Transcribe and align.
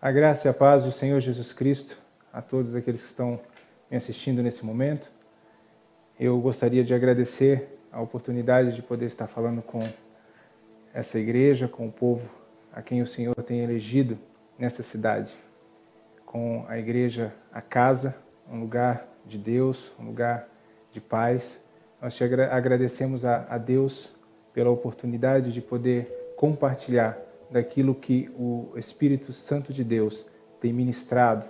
A 0.00 0.12
graça 0.12 0.46
e 0.46 0.50
a 0.50 0.52
paz 0.52 0.84
do 0.84 0.92
Senhor 0.92 1.18
Jesus 1.20 1.54
Cristo 1.54 1.96
a 2.30 2.42
todos 2.42 2.74
aqueles 2.74 3.00
que 3.00 3.08
estão 3.08 3.40
me 3.90 3.96
assistindo 3.96 4.42
nesse 4.42 4.62
momento. 4.62 5.10
Eu 6.20 6.38
gostaria 6.38 6.84
de 6.84 6.92
agradecer 6.92 7.78
a 7.90 8.02
oportunidade 8.02 8.74
de 8.74 8.82
poder 8.82 9.06
estar 9.06 9.26
falando 9.26 9.62
com 9.62 9.78
essa 10.92 11.18
igreja, 11.18 11.66
com 11.66 11.86
o 11.86 11.90
povo 11.90 12.28
a 12.74 12.82
quem 12.82 13.00
o 13.00 13.06
Senhor 13.06 13.34
tem 13.36 13.60
elegido 13.60 14.18
nessa 14.58 14.82
cidade, 14.82 15.34
com 16.26 16.66
a 16.68 16.78
igreja, 16.78 17.32
a 17.50 17.62
casa, 17.62 18.14
um 18.52 18.60
lugar 18.60 19.08
de 19.24 19.38
Deus, 19.38 19.94
um 19.98 20.04
lugar 20.04 20.46
de 20.92 21.00
paz. 21.00 21.58
Nós 22.02 22.14
te 22.14 22.22
agradecemos 22.22 23.24
a, 23.24 23.46
a 23.48 23.56
Deus 23.56 24.14
pela 24.52 24.68
oportunidade 24.68 25.54
de 25.54 25.62
poder 25.62 26.34
compartilhar 26.36 27.16
daquilo 27.50 27.94
que 27.94 28.30
o 28.36 28.72
Espírito 28.76 29.32
Santo 29.32 29.72
de 29.72 29.84
Deus 29.84 30.24
tem 30.60 30.72
ministrado 30.72 31.46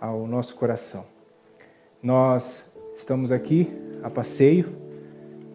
ao 0.00 0.26
nosso 0.26 0.54
coração. 0.54 1.04
Nós 2.02 2.64
estamos 2.94 3.32
aqui 3.32 3.70
a 4.02 4.10
passeio 4.10 4.76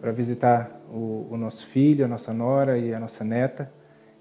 para 0.00 0.12
visitar 0.12 0.80
o, 0.90 1.28
o, 1.30 1.36
nosso 1.36 1.66
filho, 1.66 2.04
a 2.04 2.08
nossa 2.08 2.32
nora 2.32 2.78
e 2.78 2.92
a 2.92 3.00
nossa 3.00 3.24
neta 3.24 3.72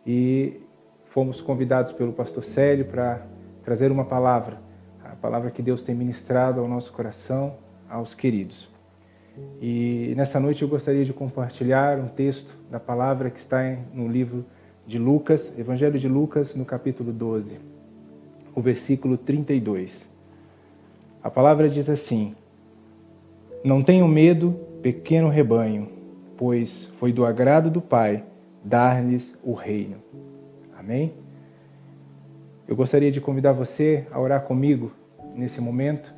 e 0.05 0.61
fomos 1.05 1.41
convidados 1.41 1.91
pelo 1.91 2.13
pastor 2.13 2.43
Célio 2.43 2.85
para 2.85 3.25
trazer 3.63 3.91
uma 3.91 4.05
palavra, 4.05 4.59
a 5.03 5.15
palavra 5.15 5.51
que 5.51 5.61
Deus 5.61 5.83
tem 5.83 5.93
ministrado 5.93 6.59
ao 6.59 6.67
nosso 6.67 6.91
coração, 6.93 7.57
aos 7.89 8.13
queridos. 8.13 8.69
E 9.61 10.13
nessa 10.15 10.39
noite 10.39 10.61
eu 10.61 10.67
gostaria 10.67 11.03
de 11.03 11.13
compartilhar 11.13 11.97
um 11.99 12.07
texto 12.07 12.55
da 12.69 12.79
palavra 12.79 13.29
que 13.29 13.39
está 13.39 13.59
no 13.93 14.07
livro 14.07 14.45
de 14.85 14.99
Lucas, 14.99 15.53
Evangelho 15.57 15.97
de 15.97 16.07
Lucas, 16.07 16.55
no 16.55 16.65
capítulo 16.65 17.11
12, 17.13 17.57
o 18.53 18.61
versículo 18.61 19.17
32. 19.17 20.07
A 21.23 21.29
palavra 21.29 21.69
diz 21.69 21.89
assim: 21.89 22.35
Não 23.63 23.81
tenham 23.81 24.07
medo, 24.07 24.59
pequeno 24.81 25.29
rebanho, 25.29 25.89
pois 26.37 26.85
foi 26.99 27.13
do 27.13 27.25
agrado 27.25 27.69
do 27.69 27.81
Pai 27.81 28.23
dar-lhes 28.63 29.37
o 29.43 29.53
reino. 29.53 29.95
Amém? 30.77 31.13
Eu 32.67 32.75
gostaria 32.75 33.11
de 33.11 33.21
convidar 33.21 33.53
você 33.53 34.05
a 34.11 34.19
orar 34.19 34.43
comigo 34.43 34.91
nesse 35.33 35.61
momento, 35.61 36.13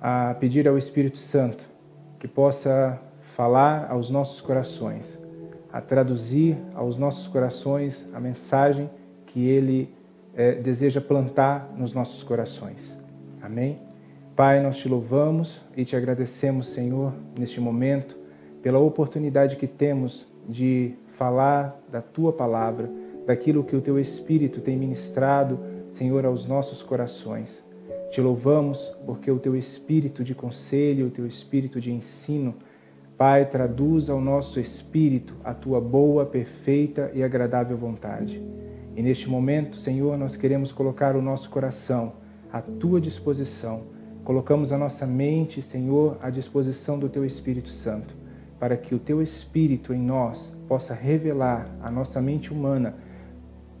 a 0.00 0.34
pedir 0.38 0.68
ao 0.68 0.78
Espírito 0.78 1.18
Santo 1.18 1.64
que 2.18 2.28
possa 2.28 3.00
falar 3.34 3.88
aos 3.90 4.10
nossos 4.10 4.40
corações 4.40 5.21
a 5.72 5.80
traduzir 5.80 6.58
aos 6.74 6.96
nossos 6.96 7.26
corações 7.26 8.06
a 8.12 8.20
mensagem 8.20 8.90
que 9.26 9.48
Ele 9.48 9.88
é, 10.34 10.56
deseja 10.56 11.00
plantar 11.00 11.72
nos 11.76 11.92
nossos 11.92 12.22
corações. 12.22 12.96
Amém? 13.40 13.80
Pai, 14.36 14.62
nós 14.62 14.76
te 14.76 14.88
louvamos 14.88 15.60
e 15.76 15.84
te 15.84 15.96
agradecemos, 15.96 16.68
Senhor, 16.68 17.12
neste 17.38 17.60
momento, 17.60 18.16
pela 18.62 18.78
oportunidade 18.78 19.56
que 19.56 19.66
temos 19.66 20.26
de 20.48 20.94
falar 21.16 21.80
da 21.90 22.00
tua 22.00 22.32
palavra, 22.32 22.90
daquilo 23.26 23.64
que 23.64 23.76
o 23.76 23.80
teu 23.80 23.98
Espírito 23.98 24.60
tem 24.60 24.76
ministrado, 24.76 25.58
Senhor, 25.92 26.24
aos 26.24 26.46
nossos 26.46 26.82
corações. 26.82 27.62
Te 28.10 28.20
louvamos 28.20 28.94
porque 29.06 29.30
o 29.30 29.38
teu 29.38 29.56
Espírito 29.56 30.22
de 30.22 30.34
conselho, 30.34 31.06
o 31.06 31.10
teu 31.10 31.26
Espírito 31.26 31.80
de 31.80 31.92
ensino, 31.92 32.54
Pai, 33.24 33.46
traduz 33.46 34.10
ao 34.10 34.20
nosso 34.20 34.58
espírito 34.58 35.36
a 35.44 35.54
tua 35.54 35.80
boa, 35.80 36.26
perfeita 36.26 37.08
e 37.14 37.22
agradável 37.22 37.78
vontade. 37.78 38.42
E 38.96 39.00
neste 39.00 39.30
momento, 39.30 39.76
Senhor, 39.76 40.18
nós 40.18 40.34
queremos 40.34 40.72
colocar 40.72 41.14
o 41.14 41.22
nosso 41.22 41.48
coração 41.48 42.14
à 42.52 42.60
tua 42.60 43.00
disposição. 43.00 43.84
Colocamos 44.24 44.72
a 44.72 44.76
nossa 44.76 45.06
mente, 45.06 45.62
Senhor, 45.62 46.18
à 46.20 46.30
disposição 46.30 46.98
do 46.98 47.08
teu 47.08 47.24
Espírito 47.24 47.68
Santo, 47.68 48.12
para 48.58 48.76
que 48.76 48.92
o 48.92 48.98
teu 48.98 49.22
Espírito 49.22 49.94
em 49.94 50.00
nós 50.00 50.52
possa 50.66 50.92
revelar 50.92 51.70
à 51.80 51.92
nossa 51.92 52.20
mente 52.20 52.52
humana 52.52 52.96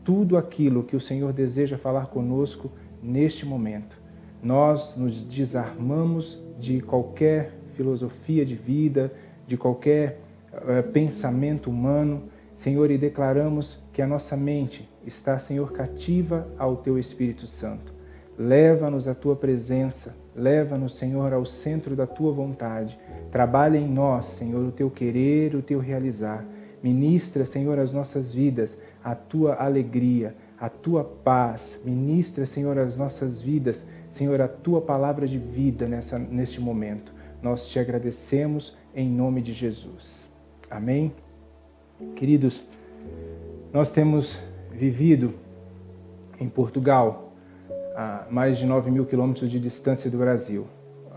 tudo 0.04 0.36
aquilo 0.36 0.84
que 0.84 0.94
o 0.94 1.00
Senhor 1.00 1.32
deseja 1.32 1.76
falar 1.76 2.06
conosco 2.06 2.70
neste 3.02 3.44
momento. 3.44 4.00
Nós 4.40 4.96
nos 4.96 5.24
desarmamos 5.24 6.40
de 6.60 6.80
qualquer 6.80 7.54
filosofia 7.74 8.46
de 8.46 8.54
vida, 8.54 9.12
de 9.46 9.56
qualquer 9.56 10.20
uh, 10.52 10.82
pensamento 10.90 11.70
humano, 11.70 12.24
Senhor, 12.58 12.90
e 12.90 12.98
declaramos 12.98 13.78
que 13.92 14.00
a 14.00 14.06
nossa 14.06 14.36
mente 14.36 14.88
está, 15.06 15.38
Senhor, 15.38 15.72
cativa 15.72 16.46
ao 16.58 16.76
Teu 16.76 16.98
Espírito 16.98 17.46
Santo. 17.46 17.92
Leva-nos 18.38 19.06
à 19.06 19.14
Tua 19.14 19.36
presença, 19.36 20.14
leva-nos, 20.34 20.94
Senhor, 20.94 21.32
ao 21.32 21.44
centro 21.44 21.94
da 21.94 22.06
Tua 22.06 22.32
vontade. 22.32 22.98
Trabalha 23.30 23.76
em 23.76 23.88
nós, 23.88 24.26
Senhor, 24.26 24.66
o 24.66 24.72
Teu 24.72 24.90
querer, 24.90 25.54
o 25.54 25.62
Teu 25.62 25.78
realizar. 25.78 26.44
Ministra, 26.82 27.44
Senhor, 27.44 27.78
as 27.78 27.92
nossas 27.92 28.34
vidas, 28.34 28.76
a 29.04 29.14
Tua 29.14 29.54
alegria, 29.54 30.34
a 30.58 30.68
Tua 30.68 31.04
paz. 31.04 31.78
Ministra, 31.84 32.46
Senhor, 32.46 32.78
as 32.78 32.96
nossas 32.96 33.42
vidas, 33.42 33.84
Senhor, 34.12 34.40
a 34.40 34.48
Tua 34.48 34.80
palavra 34.80 35.26
de 35.26 35.38
vida 35.38 35.86
nessa, 35.86 36.18
neste 36.18 36.60
momento. 36.60 37.12
Nós 37.42 37.66
te 37.66 37.78
agradecemos 37.78 38.76
em 38.94 39.08
nome 39.08 39.40
de 39.40 39.52
Jesus. 39.52 40.28
Amém? 40.70 41.12
Queridos, 42.16 42.62
nós 43.72 43.90
temos 43.90 44.38
vivido 44.70 45.34
em 46.38 46.48
Portugal, 46.48 47.32
a 47.94 48.26
mais 48.30 48.58
de 48.58 48.66
9 48.66 48.90
mil 48.90 49.06
quilômetros 49.06 49.50
de 49.50 49.58
distância 49.58 50.10
do 50.10 50.18
Brasil. 50.18 50.66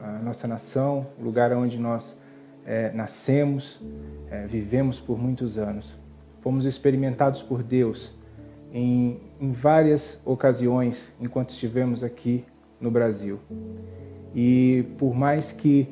A 0.02 0.20
nossa 0.20 0.48
nação, 0.48 1.08
o 1.20 1.24
lugar 1.24 1.52
onde 1.54 1.78
nós 1.78 2.18
é, 2.66 2.92
nascemos, 2.92 3.82
é, 4.30 4.46
vivemos 4.46 5.00
por 5.00 5.18
muitos 5.18 5.58
anos. 5.58 5.94
Fomos 6.42 6.66
experimentados 6.66 7.42
por 7.42 7.64
Deus 7.64 8.14
em, 8.72 9.20
em 9.40 9.52
várias 9.52 10.20
ocasiões 10.24 11.12
enquanto 11.20 11.50
estivemos 11.50 12.04
aqui 12.04 12.46
no 12.80 12.92
Brasil. 12.92 13.40
E 14.34 14.86
por 14.98 15.16
mais 15.16 15.52
que 15.52 15.90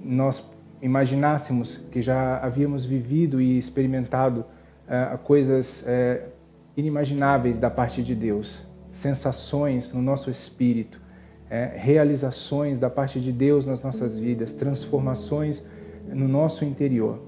nós 0.00 0.40
imaginássemos 0.82 1.76
que 1.92 2.02
já 2.02 2.38
havíamos 2.38 2.84
vivido 2.84 3.40
e 3.40 3.56
experimentado 3.56 4.40
uh, 4.40 5.16
coisas 5.18 5.82
uh, 5.82 6.28
inimagináveis 6.76 7.60
da 7.60 7.70
parte 7.70 8.02
de 8.02 8.16
Deus, 8.16 8.66
sensações 8.90 9.92
no 9.92 10.02
nosso 10.02 10.28
espírito, 10.28 10.96
uh, 10.98 11.78
realizações 11.78 12.80
da 12.80 12.90
parte 12.90 13.20
de 13.20 13.30
Deus 13.30 13.64
nas 13.64 13.80
nossas 13.80 14.18
vidas, 14.18 14.52
transformações 14.52 15.64
no 16.12 16.26
nosso 16.26 16.64
interior. 16.64 17.22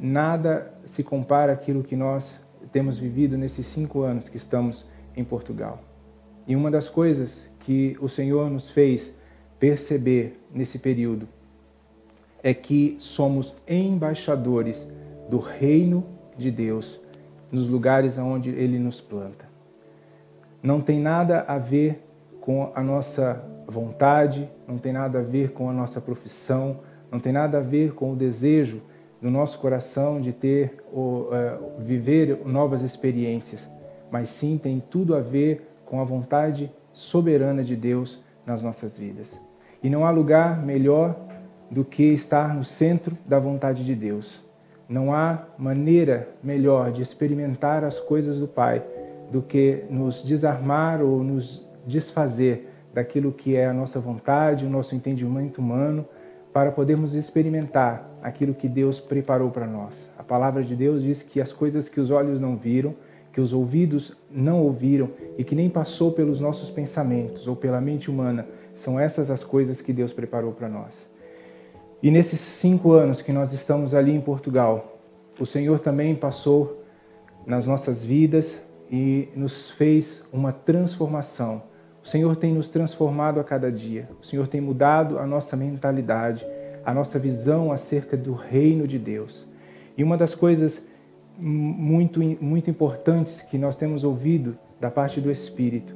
Nada 0.00 0.74
se 0.86 1.04
compara 1.04 1.52
àquilo 1.52 1.84
que 1.84 1.94
nós 1.94 2.40
temos 2.72 2.98
vivido 2.98 3.38
nesses 3.38 3.64
cinco 3.66 4.02
anos 4.02 4.28
que 4.28 4.36
estamos 4.36 4.84
em 5.16 5.22
Portugal. 5.22 5.84
E 6.48 6.56
uma 6.56 6.70
das 6.70 6.88
coisas 6.88 7.48
que 7.60 7.96
o 8.00 8.08
Senhor 8.08 8.50
nos 8.50 8.70
fez 8.70 9.12
perceber 9.60 10.40
nesse 10.52 10.80
período 10.80 11.28
é 12.42 12.54
que 12.54 12.96
somos 12.98 13.54
embaixadores 13.66 14.86
do 15.28 15.38
reino 15.38 16.04
de 16.36 16.50
Deus 16.50 17.00
nos 17.50 17.68
lugares 17.68 18.18
onde 18.18 18.50
Ele 18.50 18.78
nos 18.78 19.00
planta. 19.00 19.46
Não 20.62 20.80
tem 20.80 21.00
nada 21.00 21.44
a 21.46 21.58
ver 21.58 22.04
com 22.40 22.72
a 22.74 22.82
nossa 22.82 23.42
vontade, 23.66 24.48
não 24.66 24.78
tem 24.78 24.92
nada 24.92 25.18
a 25.18 25.22
ver 25.22 25.52
com 25.52 25.68
a 25.68 25.72
nossa 25.72 26.00
profissão, 26.00 26.80
não 27.10 27.20
tem 27.20 27.32
nada 27.32 27.58
a 27.58 27.60
ver 27.60 27.92
com 27.92 28.12
o 28.12 28.16
desejo 28.16 28.80
do 29.20 29.30
nosso 29.30 29.58
coração 29.58 30.20
de 30.20 30.32
ter 30.32 30.82
ou 30.92 31.28
uh, 31.28 31.80
viver 31.80 32.40
novas 32.46 32.82
experiências, 32.82 33.68
mas 34.10 34.28
sim 34.28 34.58
tem 34.58 34.80
tudo 34.90 35.14
a 35.14 35.20
ver 35.20 35.68
com 35.84 36.00
a 36.00 36.04
vontade 36.04 36.70
soberana 36.92 37.62
de 37.62 37.74
Deus 37.74 38.22
nas 38.46 38.62
nossas 38.62 38.98
vidas. 38.98 39.38
E 39.82 39.90
não 39.90 40.06
há 40.06 40.10
lugar 40.10 40.64
melhor 40.64 41.27
do 41.70 41.84
que 41.84 42.04
estar 42.04 42.54
no 42.54 42.64
centro 42.64 43.16
da 43.26 43.38
vontade 43.38 43.84
de 43.84 43.94
Deus. 43.94 44.42
Não 44.88 45.12
há 45.12 45.44
maneira 45.58 46.28
melhor 46.42 46.90
de 46.90 47.02
experimentar 47.02 47.84
as 47.84 48.00
coisas 48.00 48.38
do 48.38 48.48
Pai 48.48 48.82
do 49.30 49.42
que 49.42 49.84
nos 49.90 50.22
desarmar 50.22 51.02
ou 51.02 51.22
nos 51.22 51.66
desfazer 51.86 52.70
daquilo 52.92 53.32
que 53.32 53.54
é 53.54 53.66
a 53.66 53.72
nossa 53.72 54.00
vontade, 54.00 54.64
o 54.64 54.70
nosso 54.70 54.94
entendimento 54.94 55.58
humano, 55.58 56.06
para 56.52 56.72
podermos 56.72 57.14
experimentar 57.14 58.08
aquilo 58.22 58.54
que 58.54 58.68
Deus 58.68 58.98
preparou 58.98 59.50
para 59.50 59.66
nós. 59.66 60.08
A 60.18 60.22
palavra 60.22 60.62
de 60.62 60.74
Deus 60.74 61.02
diz 61.02 61.22
que 61.22 61.40
as 61.40 61.52
coisas 61.52 61.88
que 61.88 62.00
os 62.00 62.10
olhos 62.10 62.40
não 62.40 62.56
viram, 62.56 62.94
que 63.32 63.40
os 63.40 63.52
ouvidos 63.52 64.16
não 64.30 64.62
ouviram 64.62 65.10
e 65.36 65.44
que 65.44 65.54
nem 65.54 65.68
passou 65.68 66.12
pelos 66.12 66.40
nossos 66.40 66.70
pensamentos 66.70 67.46
ou 67.46 67.54
pela 67.54 67.80
mente 67.80 68.10
humana, 68.10 68.46
são 68.74 68.98
essas 68.98 69.30
as 69.30 69.44
coisas 69.44 69.80
que 69.80 69.92
Deus 69.92 70.12
preparou 70.12 70.52
para 70.52 70.68
nós. 70.68 71.07
E 72.02 72.10
nesses 72.10 72.40
cinco 72.40 72.92
anos 72.92 73.20
que 73.22 73.32
nós 73.32 73.52
estamos 73.52 73.94
ali 73.94 74.14
em 74.14 74.20
Portugal, 74.20 74.98
o 75.38 75.44
Senhor 75.44 75.80
também 75.80 76.14
passou 76.14 76.84
nas 77.46 77.66
nossas 77.66 78.04
vidas 78.04 78.60
e 78.90 79.28
nos 79.34 79.70
fez 79.70 80.22
uma 80.32 80.52
transformação 80.52 81.62
O 82.02 82.06
Senhor 82.06 82.36
tem 82.36 82.54
nos 82.54 82.70
transformado 82.70 83.38
a 83.38 83.44
cada 83.44 83.70
dia. 83.70 84.08
O 84.22 84.24
Senhor 84.24 84.46
tem 84.48 84.60
mudado 84.60 85.18
a 85.18 85.26
nossa 85.26 85.56
mentalidade, 85.56 86.46
a 86.84 86.94
nossa 86.94 87.18
visão 87.18 87.70
acerca 87.70 88.16
do 88.16 88.32
reino 88.32 88.86
de 88.86 88.98
Deus. 88.98 89.46
E 89.96 90.02
uma 90.02 90.16
das 90.16 90.34
coisas 90.34 90.80
muito, 91.38 92.20
muito 92.42 92.70
importantes 92.70 93.42
que 93.42 93.58
nós 93.58 93.76
temos 93.76 94.04
ouvido 94.04 94.56
da 94.80 94.90
parte 94.90 95.20
do 95.20 95.30
Espírito, 95.30 95.94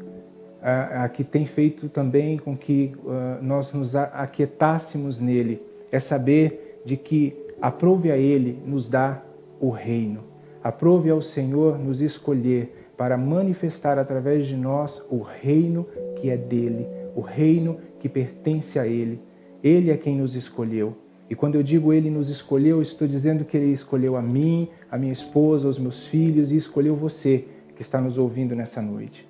a, 0.61 1.05
a 1.05 1.09
que 1.09 1.25
tem 1.25 1.47
feito 1.47 1.89
também 1.89 2.37
com 2.37 2.57
que 2.57 2.93
uh, 3.05 3.43
nós 3.43 3.73
nos 3.73 3.97
aquietássemos 3.97 5.19
nele, 5.19 5.63
é 5.93 6.00
saber 6.00 6.81
de 6.85 6.97
que 6.97 7.37
aprove 7.61 8.11
a 8.11 8.17
Ele 8.17 8.59
nos 8.67 8.89
dar 8.89 9.25
o 9.61 9.71
reino. 9.71 10.25
Aprove 10.65 11.11
ao 11.11 11.21
Senhor 11.21 11.79
nos 11.79 12.00
escolher 12.00 12.89
para 12.97 13.17
manifestar 13.17 13.99
através 13.99 14.47
de 14.47 14.56
nós 14.56 15.03
o 15.11 15.21
reino 15.21 15.87
que 16.17 16.31
é 16.31 16.37
dele, 16.37 16.87
o 17.15 17.21
reino 17.21 17.79
que 18.00 18.09
pertence 18.09 18.79
a 18.79 18.87
Ele. 18.87 19.21
Ele 19.62 19.91
é 19.91 19.97
quem 19.97 20.17
nos 20.17 20.35
escolheu. 20.35 20.97
E 21.29 21.35
quando 21.35 21.55
eu 21.55 21.62
digo 21.62 21.93
Ele 21.93 22.11
nos 22.11 22.29
escolheu, 22.29 22.83
estou 22.83 23.06
dizendo 23.06 23.44
que 23.44 23.56
Ele 23.56 23.73
escolheu 23.73 24.17
a 24.17 24.23
mim, 24.23 24.69
a 24.91 24.99
minha 24.99 25.12
esposa, 25.12 25.69
os 25.69 25.79
meus 25.79 26.06
filhos 26.06 26.50
e 26.50 26.56
escolheu 26.56 26.97
você 26.97 27.44
que 27.75 27.83
está 27.83 28.00
nos 28.00 28.19
ouvindo 28.19 28.55
nessa 28.55 28.83
noite. 28.83 29.27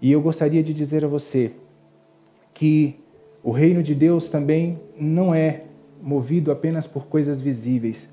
E 0.00 0.10
eu 0.10 0.20
gostaria 0.20 0.62
de 0.62 0.72
dizer 0.72 1.04
a 1.04 1.08
você 1.08 1.52
que 2.54 3.01
o 3.42 3.50
reino 3.50 3.82
de 3.82 3.94
Deus 3.94 4.28
também 4.28 4.78
não 4.98 5.34
é 5.34 5.62
movido 6.00 6.52
apenas 6.52 6.86
por 6.86 7.06
coisas 7.06 7.40
visíveis. 7.40 8.08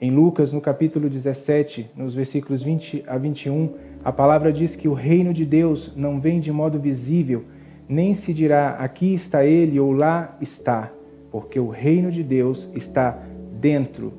Em 0.00 0.10
Lucas, 0.10 0.52
no 0.52 0.60
capítulo 0.60 1.08
17, 1.08 1.90
nos 1.94 2.14
versículos 2.14 2.62
20 2.62 3.04
a 3.06 3.18
21, 3.18 3.74
a 4.02 4.10
palavra 4.10 4.50
diz 4.50 4.74
que 4.74 4.88
o 4.88 4.94
reino 4.94 5.34
de 5.34 5.44
Deus 5.44 5.92
não 5.94 6.18
vem 6.18 6.40
de 6.40 6.50
modo 6.50 6.78
visível, 6.78 7.44
nem 7.86 8.14
se 8.14 8.32
dirá 8.32 8.70
aqui 8.76 9.12
está 9.12 9.44
ele 9.44 9.78
ou 9.78 9.92
lá 9.92 10.36
está, 10.40 10.90
porque 11.30 11.60
o 11.60 11.68
reino 11.68 12.10
de 12.10 12.22
Deus 12.22 12.70
está 12.74 13.22
dentro, 13.60 14.14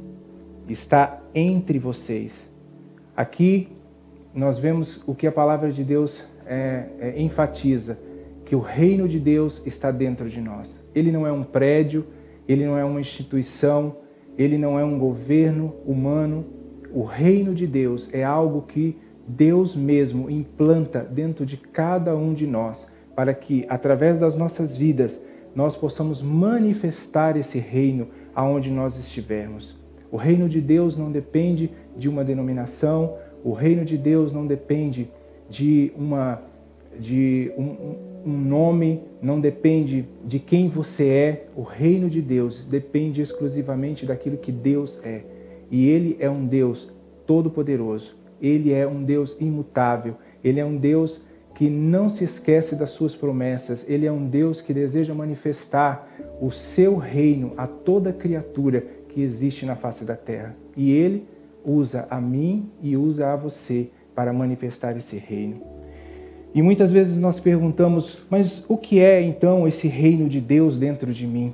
está 0.70 1.20
entre 1.34 1.80
vocês. 1.80 2.48
Aqui 3.18 3.70
nós 4.36 4.60
vemos 4.60 5.02
o 5.08 5.16
que 5.16 5.26
a 5.26 5.32
palavra 5.32 5.72
de 5.72 5.84
Deus 5.84 6.24
é, 6.46 6.86
é, 7.00 7.22
enfatiza, 7.22 7.98
que 8.52 8.56
o 8.58 8.60
reino 8.60 9.08
de 9.08 9.18
Deus 9.18 9.62
está 9.66 9.92
dentro 9.92 10.28
de 10.30 10.42
nós. 10.42 10.84
Ele 10.94 11.10
não 11.10 11.26
é 11.26 11.32
um 11.32 11.42
prédio, 11.42 12.06
ele 12.46 12.66
não 12.66 12.78
é 12.78 12.84
uma 12.84 13.00
instituição, 13.00 13.96
ele 14.38 14.58
não 14.58 14.78
é 14.78 14.84
um 14.84 15.00
governo 15.00 15.74
humano. 15.86 16.44
O 16.92 17.06
reino 17.06 17.56
de 17.56 17.66
Deus 17.66 18.10
é 18.12 18.26
algo 18.26 18.64
que 18.64 18.98
Deus 19.26 19.74
mesmo 19.74 20.30
implanta 20.30 21.00
dentro 21.00 21.46
de 21.46 21.56
cada 21.56 22.14
um 22.14 22.34
de 22.34 22.46
nós, 22.46 22.86
para 23.16 23.34
que, 23.34 23.66
através 23.70 24.18
das 24.18 24.36
nossas 24.36 24.76
vidas, 24.76 25.18
nós 25.56 25.78
possamos 25.78 26.22
manifestar 26.22 27.38
esse 27.38 27.58
reino 27.58 28.10
aonde 28.36 28.70
nós 28.70 29.00
estivermos. 29.00 29.80
O 30.12 30.18
reino 30.18 30.50
de 30.50 30.60
Deus 30.60 30.98
não 30.98 31.10
depende 31.10 31.72
de 31.96 32.10
uma 32.10 32.22
denominação, 32.22 33.16
o 33.46 33.54
reino 33.54 33.86
de 33.86 33.98
Deus 33.98 34.34
não 34.34 34.46
depende 34.46 35.10
de, 35.50 35.94
uma, 35.96 36.42
de 37.00 37.50
um, 37.58 38.11
um 38.26 38.38
nome, 38.38 39.02
não 39.22 39.40
depende 39.40 40.06
de 40.26 40.40
quem 40.40 40.70
você 40.70 41.08
é. 41.10 41.48
O 41.56 41.62
reino 41.62 42.10
de 42.10 42.22
Deus 42.22 42.64
depende 42.64 43.22
exclusivamente 43.22 44.06
daquilo 44.06 44.38
que 44.38 44.52
Deus 44.52 45.00
é. 45.04 45.22
E 45.70 45.88
Ele 45.88 46.18
é 46.20 46.30
um 46.30 46.46
Deus 46.46 46.90
todo-poderoso 47.26 48.22
ele 48.42 48.74
é 48.74 48.88
um 48.88 49.04
Deus 49.04 49.38
imutável, 49.40 50.16
ele 50.44 50.60
é 50.60 50.66
um 50.66 50.76
Deus 50.76 51.22
que 51.54 51.70
não 51.70 52.10
se 52.10 52.24
esquece 52.24 52.76
das 52.76 52.90
suas 52.90 53.16
promessas, 53.16 53.86
ele 53.88 54.08
é 54.08 54.12
um 54.12 54.26
Deus 54.26 54.62
que 54.62 54.74
deseja 54.74 55.14
manifestar 55.14 56.10
o 56.42 56.50
seu 56.50 56.98
reino 56.98 57.54
a 57.56 57.68
toda 57.68 58.12
criatura 58.12 58.84
que 59.10 59.22
existe 59.22 59.66
na 59.66 59.76
face 59.76 60.04
da 60.04 60.16
terra. 60.16 60.56
E 60.76 60.92
ele 60.92 61.28
usa 61.64 62.08
a 62.10 62.20
mim 62.20 62.72
e 62.82 62.98
usa 62.98 63.32
a 63.32 63.36
você 63.36 63.92
para 64.16 64.34
manifestar 64.34 64.98
esse 64.98 65.18
reino. 65.18 65.71
E 66.54 66.62
muitas 66.62 66.92
vezes 66.92 67.18
nós 67.18 67.40
perguntamos, 67.40 68.18
mas 68.30 68.64
o 68.68 68.76
que 68.76 69.00
é 69.00 69.22
então 69.22 69.66
esse 69.66 69.88
reino 69.88 70.28
de 70.28 70.42
Deus 70.42 70.78
dentro 70.78 71.14
de 71.14 71.26
mim? 71.26 71.54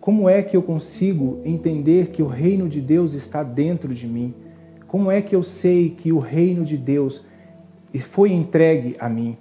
Como 0.00 0.28
é 0.28 0.42
que 0.42 0.56
eu 0.56 0.62
consigo 0.62 1.40
entender 1.44 2.08
que 2.08 2.22
o 2.22 2.26
reino 2.26 2.68
de 2.68 2.80
Deus 2.80 3.12
está 3.12 3.44
dentro 3.44 3.94
de 3.94 4.06
mim? 4.06 4.34
Como 4.88 5.10
é 5.10 5.22
que 5.22 5.34
eu 5.34 5.42
sei 5.42 5.90
que 5.90 6.12
o 6.12 6.18
reino 6.18 6.64
de 6.64 6.76
Deus 6.76 7.24
foi 8.10 8.32
entregue 8.32 8.96
a 8.98 9.08
mim? 9.08 9.36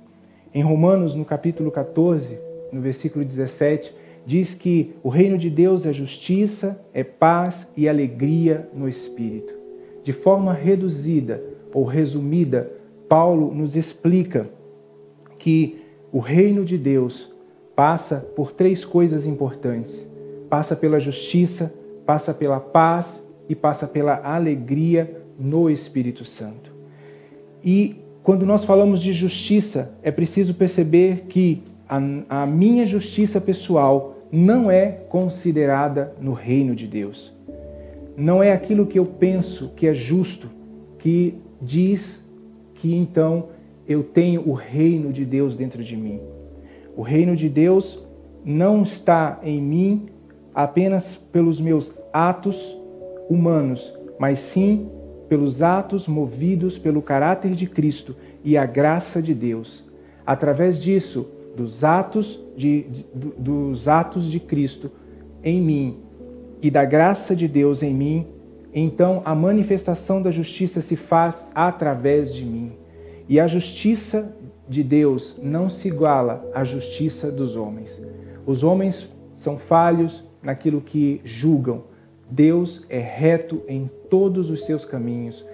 Em 0.53 0.61
Romanos, 0.61 1.15
no 1.15 1.25
capítulo 1.25 1.71
14, 1.71 2.37
no 2.71 2.79
versículo 2.79 3.25
17, 3.25 3.93
diz 4.25 4.53
que 4.53 4.93
o 5.03 5.09
reino 5.09 5.37
de 5.37 5.49
Deus 5.49 5.85
é 5.85 5.93
justiça, 5.93 6.79
é 6.93 7.03
paz 7.03 7.67
e 7.75 7.89
alegria 7.89 8.69
no 8.73 8.87
espírito. 8.87 9.53
De 10.03 10.13
forma 10.13 10.53
reduzida 10.53 11.43
ou 11.73 11.85
resumida, 11.85 12.71
Paulo 13.09 13.53
nos 13.53 13.75
explica 13.75 14.47
que 15.45 15.77
o 16.11 16.17
reino 16.17 16.65
de 16.65 16.75
Deus 16.75 17.31
passa 17.75 18.17
por 18.35 18.51
três 18.51 18.83
coisas 18.83 19.27
importantes: 19.27 20.07
passa 20.49 20.75
pela 20.75 20.99
justiça, 20.99 21.71
passa 22.03 22.33
pela 22.33 22.59
paz 22.59 23.23
e 23.47 23.53
passa 23.53 23.85
pela 23.87 24.25
alegria 24.25 25.21
no 25.37 25.69
Espírito 25.69 26.25
Santo. 26.25 26.73
E 27.63 27.97
quando 28.23 28.43
nós 28.43 28.63
falamos 28.63 28.99
de 28.99 29.13
justiça, 29.13 29.91
é 30.01 30.09
preciso 30.09 30.55
perceber 30.55 31.25
que 31.29 31.61
a, 31.87 32.01
a 32.41 32.45
minha 32.47 32.83
justiça 32.87 33.39
pessoal 33.39 34.15
não 34.31 34.71
é 34.71 34.87
considerada 34.87 36.15
no 36.19 36.33
reino 36.33 36.75
de 36.75 36.87
Deus. 36.87 37.31
Não 38.17 38.41
é 38.41 38.51
aquilo 38.51 38.87
que 38.87 38.97
eu 38.97 39.05
penso 39.05 39.73
que 39.75 39.85
é 39.87 39.93
justo 39.93 40.49
que 40.97 41.35
diz 41.61 42.19
que 42.73 42.95
então 42.95 43.49
eu 43.87 44.03
tenho 44.03 44.47
o 44.47 44.53
reino 44.53 45.11
de 45.11 45.25
Deus 45.25 45.55
dentro 45.55 45.83
de 45.83 45.95
mim. 45.95 46.19
O 46.95 47.01
reino 47.01 47.35
de 47.35 47.49
Deus 47.49 47.99
não 48.43 48.83
está 48.83 49.39
em 49.43 49.61
mim 49.61 50.05
apenas 50.53 51.15
pelos 51.31 51.59
meus 51.59 51.93
atos 52.13 52.75
humanos, 53.29 53.93
mas 54.17 54.39
sim 54.39 54.89
pelos 55.27 55.61
atos 55.61 56.07
movidos 56.07 56.77
pelo 56.77 57.01
caráter 57.01 57.51
de 57.51 57.67
Cristo 57.67 58.15
e 58.43 58.57
a 58.57 58.65
graça 58.65 59.21
de 59.21 59.33
Deus. 59.33 59.83
Através 60.25 60.81
disso, 60.81 61.27
dos 61.55 61.83
atos 61.83 62.39
de, 62.55 62.83
de, 62.83 63.05
dos 63.37 63.87
atos 63.87 64.29
de 64.29 64.39
Cristo 64.39 64.91
em 65.43 65.61
mim 65.61 65.97
e 66.61 66.71
da 66.71 66.85
graça 66.85 67.35
de 67.35 67.47
Deus 67.47 67.83
em 67.83 67.93
mim, 67.93 68.27
então 68.73 69.21
a 69.25 69.35
manifestação 69.35 70.21
da 70.21 70.31
justiça 70.31 70.81
se 70.81 70.95
faz 70.95 71.45
através 71.53 72.33
de 72.33 72.45
mim. 72.45 72.71
E 73.27 73.39
a 73.39 73.47
justiça 73.47 74.35
de 74.67 74.83
Deus 74.83 75.35
não 75.41 75.69
se 75.69 75.87
iguala 75.87 76.49
à 76.53 76.63
justiça 76.63 77.31
dos 77.31 77.55
homens. 77.55 78.01
Os 78.45 78.63
homens 78.63 79.09
são 79.35 79.57
falhos 79.57 80.23
naquilo 80.41 80.81
que 80.81 81.21
julgam, 81.23 81.83
Deus 82.29 82.83
é 82.89 82.99
reto 82.99 83.61
em 83.67 83.89
todos 84.09 84.49
os 84.49 84.65
seus 84.65 84.83
caminhos. 84.83 85.45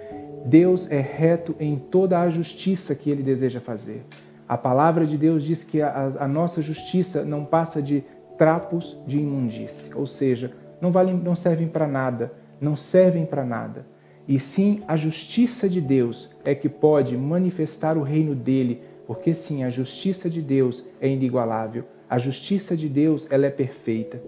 Deus 0.44 0.90
é 0.90 1.00
reto 1.00 1.54
em 1.60 1.76
toda 1.78 2.20
a 2.20 2.30
justiça 2.30 2.94
que 2.94 3.10
ele 3.10 3.22
deseja 3.22 3.60
fazer. 3.60 4.04
A 4.48 4.56
palavra 4.56 5.06
de 5.06 5.16
Deus 5.16 5.44
diz 5.44 5.62
que 5.62 5.80
a, 5.80 6.12
a 6.18 6.26
nossa 6.26 6.60
justiça 6.60 7.24
não 7.24 7.44
passa 7.44 7.80
de 7.80 8.02
trapos 8.36 8.98
de 9.06 9.18
imundície, 9.18 9.94
ou 9.94 10.06
seja, 10.06 10.52
não, 10.80 10.90
não 10.90 11.36
servem 11.36 11.68
para 11.68 11.86
nada, 11.86 12.32
não 12.60 12.74
servem 12.74 13.24
para 13.24 13.44
nada. 13.44 13.86
E 14.26 14.38
sim, 14.38 14.82
a 14.86 14.96
justiça 14.96 15.68
de 15.68 15.80
Deus 15.80 16.30
é 16.44 16.54
que 16.54 16.68
pode 16.68 17.16
manifestar 17.16 17.96
o 17.96 18.02
reino 18.02 18.34
dele, 18.34 18.80
porque 19.06 19.34
sim, 19.34 19.64
a 19.64 19.70
justiça 19.70 20.30
de 20.30 20.40
Deus 20.40 20.84
é 21.00 21.08
inigualável. 21.08 21.84
A 22.08 22.18
justiça 22.18 22.76
de 22.76 22.88
Deus, 22.88 23.26
ela 23.30 23.46
é 23.46 23.50
perfeita. 23.50 24.22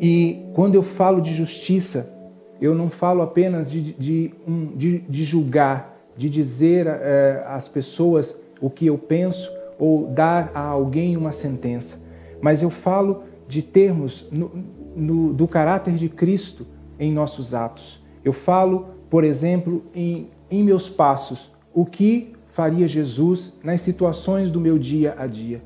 E 0.00 0.46
quando 0.54 0.74
eu 0.74 0.82
falo 0.82 1.20
de 1.20 1.34
justiça, 1.34 2.12
eu 2.60 2.74
não 2.74 2.90
falo 2.90 3.22
apenas 3.22 3.70
de, 3.70 3.92
de, 3.94 4.34
de, 4.76 4.98
de 4.98 5.24
julgar, 5.24 5.98
de 6.16 6.28
dizer 6.28 6.86
é, 6.86 7.42
às 7.46 7.68
pessoas 7.68 8.36
o 8.60 8.68
que 8.68 8.86
eu 8.86 8.98
penso 8.98 9.50
ou 9.78 10.06
dar 10.06 10.50
a 10.54 10.60
alguém 10.60 11.16
uma 11.16 11.32
sentença, 11.32 11.98
mas 12.40 12.62
eu 12.62 12.68
falo 12.68 13.22
de 13.48 13.62
termos 13.62 14.26
no, 14.30 14.50
no, 14.94 15.32
do 15.32 15.48
caráter 15.48 15.94
de 15.94 16.08
Cristo 16.08 16.66
em 16.98 17.10
nossos 17.10 17.54
atos. 17.54 17.99
Eu 18.24 18.32
falo, 18.32 18.88
por 19.08 19.24
exemplo, 19.24 19.82
em, 19.94 20.28
em 20.50 20.62
meus 20.62 20.88
passos, 20.88 21.50
o 21.74 21.84
que 21.84 22.32
faria 22.52 22.86
Jesus 22.86 23.52
nas 23.62 23.80
situações 23.80 24.50
do 24.50 24.60
meu 24.60 24.78
dia 24.78 25.14
a 25.18 25.26
dia. 25.26 25.62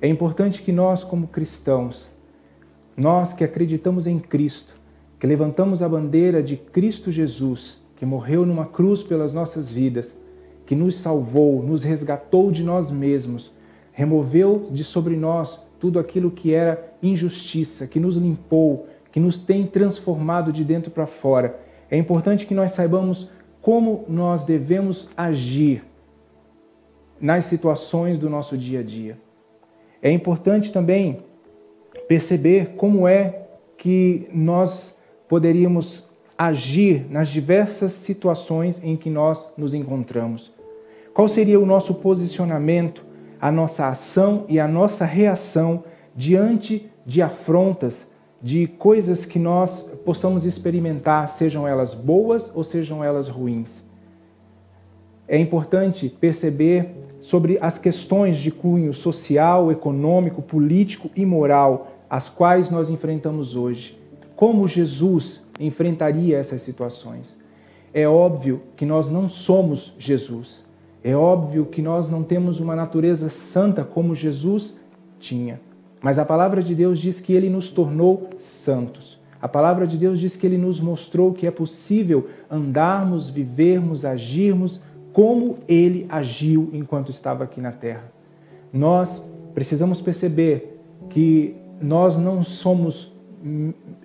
É 0.00 0.08
importante 0.08 0.62
que 0.62 0.72
nós, 0.72 1.02
como 1.02 1.26
cristãos, 1.26 2.06
nós 2.96 3.32
que 3.32 3.42
acreditamos 3.44 4.06
em 4.06 4.18
Cristo, 4.18 4.74
que 5.18 5.26
levantamos 5.26 5.82
a 5.82 5.88
bandeira 5.88 6.42
de 6.42 6.56
Cristo 6.56 7.10
Jesus, 7.10 7.80
que 7.96 8.06
morreu 8.06 8.46
numa 8.46 8.66
cruz 8.66 9.02
pelas 9.02 9.32
nossas 9.32 9.70
vidas, 9.70 10.14
que 10.66 10.74
nos 10.74 10.96
salvou, 10.96 11.62
nos 11.62 11.82
resgatou 11.82 12.50
de 12.50 12.62
nós 12.62 12.90
mesmos, 12.90 13.52
removeu 13.92 14.68
de 14.70 14.84
sobre 14.84 15.16
nós 15.16 15.60
tudo 15.78 15.98
aquilo 15.98 16.30
que 16.30 16.54
era 16.54 16.94
injustiça, 17.02 17.86
que 17.86 18.00
nos 18.00 18.16
limpou, 18.16 18.86
que 19.12 19.20
nos 19.20 19.38
tem 19.38 19.66
transformado 19.66 20.52
de 20.52 20.64
dentro 20.64 20.90
para 20.90 21.06
fora. 21.06 21.60
É 21.90 21.96
importante 21.96 22.46
que 22.46 22.54
nós 22.54 22.72
saibamos 22.72 23.28
como 23.60 24.04
nós 24.08 24.44
devemos 24.44 25.08
agir 25.16 25.84
nas 27.20 27.46
situações 27.46 28.18
do 28.18 28.28
nosso 28.28 28.56
dia 28.58 28.80
a 28.80 28.82
dia. 28.82 29.18
É 30.02 30.10
importante 30.10 30.72
também 30.72 31.20
perceber 32.06 32.74
como 32.76 33.08
é 33.08 33.46
que 33.78 34.28
nós 34.32 34.94
poderíamos 35.28 36.06
agir 36.36 37.06
nas 37.08 37.28
diversas 37.28 37.92
situações 37.92 38.80
em 38.82 38.96
que 38.96 39.08
nós 39.08 39.46
nos 39.56 39.72
encontramos. 39.72 40.52
Qual 41.14 41.28
seria 41.28 41.60
o 41.60 41.66
nosso 41.66 41.94
posicionamento, 41.94 43.04
a 43.40 43.50
nossa 43.50 43.88
ação 43.88 44.44
e 44.48 44.58
a 44.58 44.66
nossa 44.66 45.04
reação 45.04 45.84
diante 46.14 46.90
de 47.06 47.22
afrontas, 47.22 48.06
de 48.42 48.66
coisas 48.66 49.24
que 49.24 49.38
nós 49.38 49.88
possamos 50.04 50.44
experimentar, 50.44 51.28
sejam 51.28 51.66
elas 51.66 51.94
boas 51.94 52.50
ou 52.54 52.62
sejam 52.62 53.02
elas 53.02 53.28
ruins? 53.28 53.82
É 55.26 55.38
importante 55.38 56.08
perceber 56.08 56.90
sobre 57.20 57.58
as 57.60 57.78
questões 57.78 58.36
de 58.36 58.50
cunho 58.50 58.92
social, 58.92 59.72
econômico, 59.72 60.42
político 60.42 61.10
e 61.16 61.24
moral, 61.24 61.92
as 62.08 62.28
quais 62.28 62.70
nós 62.70 62.90
enfrentamos 62.90 63.56
hoje. 63.56 63.98
Como 64.36 64.68
Jesus 64.68 65.42
enfrentaria 65.58 66.36
essas 66.36 66.60
situações? 66.60 67.34
É 67.94 68.06
óbvio 68.06 68.60
que 68.76 68.84
nós 68.84 69.08
não 69.08 69.28
somos 69.28 69.94
Jesus. 69.98 70.62
É 71.02 71.16
óbvio 71.16 71.64
que 71.64 71.80
nós 71.80 72.10
não 72.10 72.22
temos 72.22 72.60
uma 72.60 72.76
natureza 72.76 73.28
santa 73.30 73.84
como 73.84 74.14
Jesus 74.14 74.76
tinha. 75.18 75.60
Mas 76.02 76.18
a 76.18 76.24
palavra 76.24 76.62
de 76.62 76.74
Deus 76.74 76.98
diz 76.98 77.20
que 77.20 77.32
ele 77.32 77.48
nos 77.48 77.70
tornou 77.70 78.28
santos. 78.36 79.18
A 79.44 79.48
palavra 79.48 79.86
de 79.86 79.98
Deus 79.98 80.18
diz 80.18 80.36
que 80.36 80.46
ele 80.46 80.56
nos 80.56 80.80
mostrou 80.80 81.34
que 81.34 81.46
é 81.46 81.50
possível 81.50 82.28
andarmos, 82.50 83.28
vivermos, 83.28 84.02
agirmos 84.02 84.80
como 85.12 85.58
ele 85.68 86.06
agiu 86.08 86.70
enquanto 86.72 87.10
estava 87.10 87.44
aqui 87.44 87.60
na 87.60 87.70
terra. 87.70 88.10
Nós 88.72 89.22
precisamos 89.52 90.00
perceber 90.00 90.80
que 91.10 91.54
nós 91.78 92.16
não 92.16 92.42
somos 92.42 93.12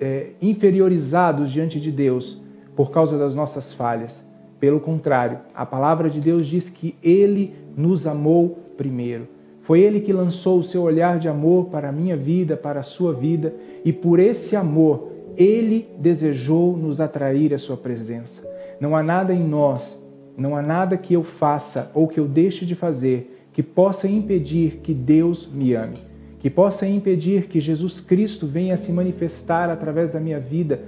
é, 0.02 0.32
inferiorizados 0.42 1.50
diante 1.50 1.80
de 1.80 1.90
Deus 1.90 2.42
por 2.76 2.92
causa 2.92 3.18
das 3.18 3.34
nossas 3.34 3.72
falhas. 3.72 4.22
Pelo 4.60 4.82
contrário, 4.82 5.40
a 5.56 5.66
palavra 5.66 6.10
de 6.10 6.20
Deus 6.20 6.48
diz 6.48 6.68
que 6.68 6.98
Ele 7.02 7.56
nos 7.78 8.06
amou 8.06 8.60
primeiro. 8.76 9.26
Foi 9.62 9.80
Ele 9.80 10.02
que 10.02 10.12
lançou 10.12 10.60
o 10.60 10.64
seu 10.64 10.82
olhar 10.82 11.18
de 11.18 11.30
amor 11.30 11.68
para 11.68 11.88
a 11.88 11.94
minha 11.94 12.18
vida, 12.18 12.58
para 12.58 12.82
a 12.82 12.84
sua 12.84 13.14
vida, 13.14 13.54
e 13.86 13.94
por 13.94 14.20
esse 14.20 14.54
amor, 14.54 15.19
Ele 15.40 15.88
desejou 15.98 16.78
nos 16.78 17.02
atrair 17.02 17.54
à 17.54 17.58
Sua 17.58 17.76
presença. 17.76 18.48
Não 18.80 18.96
há 18.96 19.02
nada 19.02 19.34
em 19.34 19.44
nós 19.44 19.98
não 20.40 20.56
há 20.56 20.62
nada 20.62 20.98
que 20.98 21.14
eu 21.14 21.22
faça 21.22 21.92
ou 21.94 22.08
que 22.08 22.20
eu 22.20 22.26
deixe 22.26 22.66
de 22.66 22.74
fazer 22.74 23.48
que 23.52 23.62
possa 23.62 24.08
impedir 24.08 24.80
que 24.82 24.94
Deus 24.94 25.50
me 25.52 25.74
ame, 25.74 25.98
que 26.40 26.50
possa 26.50 26.88
impedir 26.88 27.48
que 27.48 27.60
Jesus 27.60 28.00
Cristo 28.00 28.48
venha 28.48 28.78
se 28.78 28.92
manifestar 28.94 29.70
através 29.70 30.12
da 30.12 30.20
minha 30.20 30.40
vida, 30.40 30.82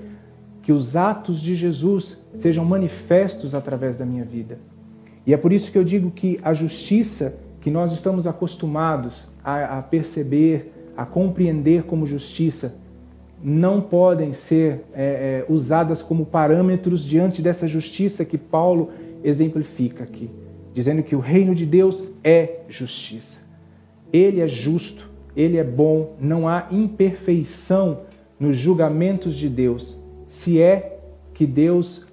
que 0.63 0.71
os 0.71 0.95
atos 0.95 1.41
de 1.41 1.53
Jesus 1.53 2.17
sejam 2.35 2.63
manifestos 2.63 3.53
através 3.53 3.97
da 3.97 4.05
minha 4.05 4.23
vida. 4.23 4.57
E 5.27 5.33
é 5.33 5.37
por 5.37 5.51
isso 5.51 5.69
que 5.69 5.77
eu 5.77 5.83
digo 5.83 6.09
que 6.11 6.39
a 6.41 6.53
justiça 6.53 7.35
que 7.59 7.69
nós 7.69 7.91
estamos 7.91 8.25
acostumados 8.25 9.23
a, 9.43 9.79
a 9.79 9.81
perceber, 9.81 10.71
a 10.95 11.05
compreender 11.05 11.83
como 11.83 12.07
justiça, 12.07 12.75
não 13.43 13.81
podem 13.81 14.33
ser 14.33 14.81
é, 14.93 15.45
é, 15.47 15.51
usadas 15.51 16.01
como 16.01 16.25
parâmetros 16.25 17.03
diante 17.03 17.41
dessa 17.41 17.67
justiça 17.67 18.23
que 18.23 18.37
Paulo 18.37 18.89
exemplifica 19.23 20.03
aqui, 20.03 20.29
dizendo 20.73 21.03
que 21.03 21.15
o 21.15 21.19
reino 21.19 21.55
de 21.55 21.65
Deus 21.65 22.03
é 22.23 22.61
justiça. 22.69 23.39
Ele 24.11 24.41
é 24.41 24.47
justo, 24.47 25.09
ele 25.35 25.57
é 25.57 25.63
bom, 25.63 26.15
não 26.19 26.47
há 26.47 26.67
imperfeição 26.71 28.01
nos 28.39 28.57
julgamentos 28.57 29.35
de 29.35 29.49
Deus. 29.49 29.97
Se 30.27 30.61
é 30.61 30.99
que 31.33 31.45
Deus, 31.45 32.05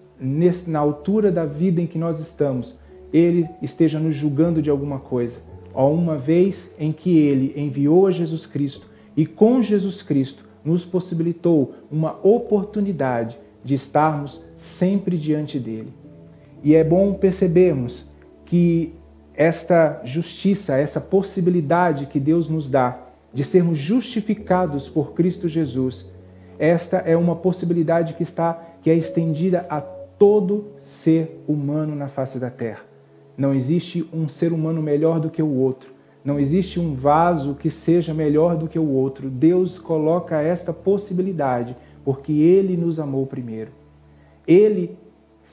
na 0.66 0.78
altura 0.78 1.30
da 1.30 1.44
vida 1.44 1.80
em 1.80 1.86
que 1.86 1.98
nós 1.98 2.20
estamos, 2.20 2.76
ele 3.12 3.46
esteja 3.60 3.98
nos 3.98 4.14
julgando 4.14 4.62
de 4.62 4.70
alguma 4.70 4.98
coisa. 4.98 5.40
Ó, 5.74 5.92
uma 5.92 6.16
vez 6.16 6.70
em 6.78 6.92
que 6.92 7.18
ele 7.18 7.52
enviou 7.56 8.06
a 8.06 8.10
Jesus 8.10 8.46
Cristo 8.46 8.86
e 9.16 9.26
com 9.26 9.62
Jesus 9.62 10.02
Cristo 10.02 10.47
nos 10.68 10.84
possibilitou 10.84 11.74
uma 11.90 12.18
oportunidade 12.22 13.38
de 13.64 13.74
estarmos 13.74 14.40
sempre 14.56 15.16
diante 15.16 15.58
dele. 15.58 15.94
E 16.62 16.74
é 16.74 16.84
bom 16.84 17.14
percebermos 17.14 18.04
que 18.44 18.92
esta 19.34 20.02
justiça, 20.04 20.76
essa 20.76 21.00
possibilidade 21.00 22.04
que 22.06 22.20
Deus 22.20 22.50
nos 22.50 22.68
dá 22.68 22.98
de 23.32 23.44
sermos 23.44 23.78
justificados 23.78 24.88
por 24.88 25.12
Cristo 25.14 25.48
Jesus, 25.48 26.06
esta 26.58 26.98
é 26.98 27.16
uma 27.16 27.36
possibilidade 27.36 28.12
que 28.12 28.22
está 28.22 28.62
que 28.82 28.90
é 28.90 28.94
estendida 28.94 29.66
a 29.70 29.80
todo 29.80 30.66
ser 30.82 31.42
humano 31.48 31.94
na 31.94 32.08
face 32.08 32.38
da 32.38 32.50
terra. 32.50 32.82
Não 33.36 33.54
existe 33.54 34.06
um 34.12 34.28
ser 34.28 34.52
humano 34.52 34.82
melhor 34.82 35.18
do 35.18 35.30
que 35.30 35.42
o 35.42 35.54
outro. 35.54 35.97
Não 36.28 36.38
existe 36.38 36.78
um 36.78 36.94
vaso 36.94 37.54
que 37.54 37.70
seja 37.70 38.12
melhor 38.12 38.54
do 38.54 38.68
que 38.68 38.78
o 38.78 38.86
outro. 38.86 39.30
Deus 39.30 39.78
coloca 39.78 40.42
esta 40.42 40.74
possibilidade 40.74 41.74
porque 42.04 42.32
ele 42.32 42.76
nos 42.76 43.00
amou 43.00 43.24
primeiro. 43.26 43.70
Ele 44.46 44.94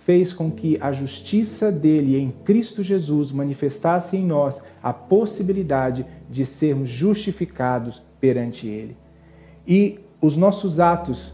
fez 0.05 0.34
com 0.34 0.51
que 0.51 0.77
a 0.82 0.91
justiça 0.91 1.72
dele 1.72 2.17
em 2.17 2.29
Cristo 2.29 2.84
Jesus 2.84 3.32
manifestasse 3.32 4.17
em 4.17 4.25
nós 4.25 4.62
a 4.84 4.91
possibilidade 4.91 6.05
de 6.29 6.46
sermos 6.46 6.89
justificados 6.89 8.03
perante 8.20 8.67
ele. 8.67 8.98
E 9.65 10.01
os 10.22 10.36
nossos 10.36 10.82
atos 10.82 11.34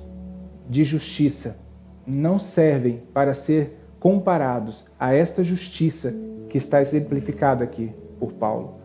de 0.69 0.83
justiça 0.83 1.57
não 2.05 2.37
servem 2.37 3.01
para 3.11 3.33
ser 3.33 3.75
comparados 3.99 4.85
a 4.99 5.15
esta 5.15 5.43
justiça 5.43 6.13
que 6.47 6.59
está 6.59 6.79
exemplificada 6.79 7.63
aqui 7.63 7.91
por 8.19 8.33
Paulo. 8.33 8.80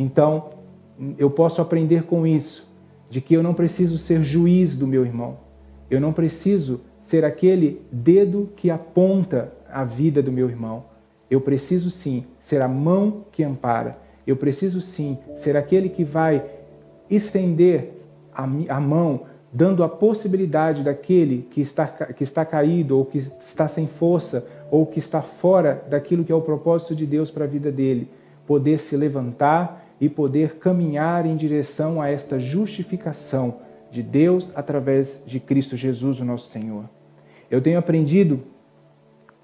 Então, 0.00 0.48
eu 1.18 1.28
posso 1.28 1.60
aprender 1.60 2.04
com 2.04 2.26
isso, 2.26 2.66
de 3.10 3.20
que 3.20 3.34
eu 3.34 3.42
não 3.42 3.52
preciso 3.52 3.98
ser 3.98 4.22
juiz 4.22 4.74
do 4.74 4.86
meu 4.86 5.04
irmão. 5.04 5.36
Eu 5.90 6.00
não 6.00 6.10
preciso 6.10 6.80
ser 7.04 7.22
aquele 7.22 7.82
dedo 7.92 8.48
que 8.56 8.70
aponta 8.70 9.52
a 9.70 9.84
vida 9.84 10.22
do 10.22 10.32
meu 10.32 10.48
irmão. 10.48 10.84
Eu 11.30 11.38
preciso 11.42 11.90
sim 11.90 12.24
ser 12.40 12.62
a 12.62 12.68
mão 12.68 13.26
que 13.30 13.44
ampara. 13.44 13.98
Eu 14.26 14.36
preciso 14.36 14.80
sim 14.80 15.18
ser 15.36 15.54
aquele 15.54 15.90
que 15.90 16.02
vai 16.02 16.46
estender 17.10 17.92
a, 18.32 18.80
mão, 18.80 19.24
dando 19.52 19.84
a 19.84 19.88
possibilidade 19.88 20.82
daquele 20.82 21.46
que 21.50 21.60
está, 21.60 21.86
que 21.86 22.24
está 22.24 22.42
caído, 22.42 22.96
ou 22.96 23.04
que 23.04 23.18
está 23.18 23.68
sem 23.68 23.86
força, 23.86 24.46
ou 24.70 24.86
que 24.86 24.98
está 24.98 25.20
fora 25.20 25.84
daquilo 25.90 26.24
que 26.24 26.32
é 26.32 26.34
o 26.34 26.40
propósito 26.40 26.96
de 26.96 27.04
Deus 27.04 27.30
para 27.30 27.44
a 27.44 27.48
vida 27.48 27.70
dele, 27.70 28.08
poder 28.46 28.80
se 28.80 28.96
levantar 28.96 29.89
e 30.00 30.08
poder 30.08 30.56
caminhar 30.56 31.26
em 31.26 31.36
direção 31.36 32.00
a 32.00 32.08
esta 32.08 32.38
justificação 32.38 33.56
de 33.90 34.02
Deus 34.02 34.50
através 34.54 35.22
de 35.26 35.38
Cristo 35.38 35.76
Jesus, 35.76 36.20
o 36.20 36.24
nosso 36.24 36.48
Senhor. 36.48 36.84
Eu 37.50 37.60
tenho 37.60 37.78
aprendido, 37.78 38.40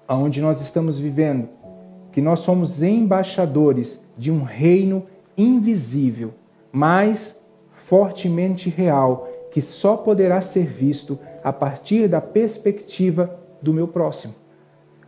aonde 0.07 0.41
nós 0.41 0.61
estamos 0.61 0.97
vivendo, 0.97 1.49
que 2.11 2.21
nós 2.21 2.39
somos 2.39 2.81
embaixadores 2.81 3.99
de 4.17 4.31
um 4.31 4.41
reino 4.41 5.05
invisível, 5.37 6.33
mas 6.71 7.37
fortemente 7.85 8.69
real, 8.69 9.29
que 9.51 9.61
só 9.61 9.95
poderá 9.95 10.41
ser 10.41 10.65
visto 10.65 11.19
a 11.43 11.53
partir 11.53 12.07
da 12.07 12.19
perspectiva 12.19 13.39
do 13.61 13.73
meu 13.73 13.87
próximo, 13.87 14.33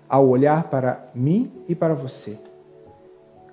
ao 0.07 0.27
olhar 0.27 0.65
para 0.69 1.09
mim 1.15 1.51
e 1.67 1.73
para 1.73 1.93
você. 1.93 2.37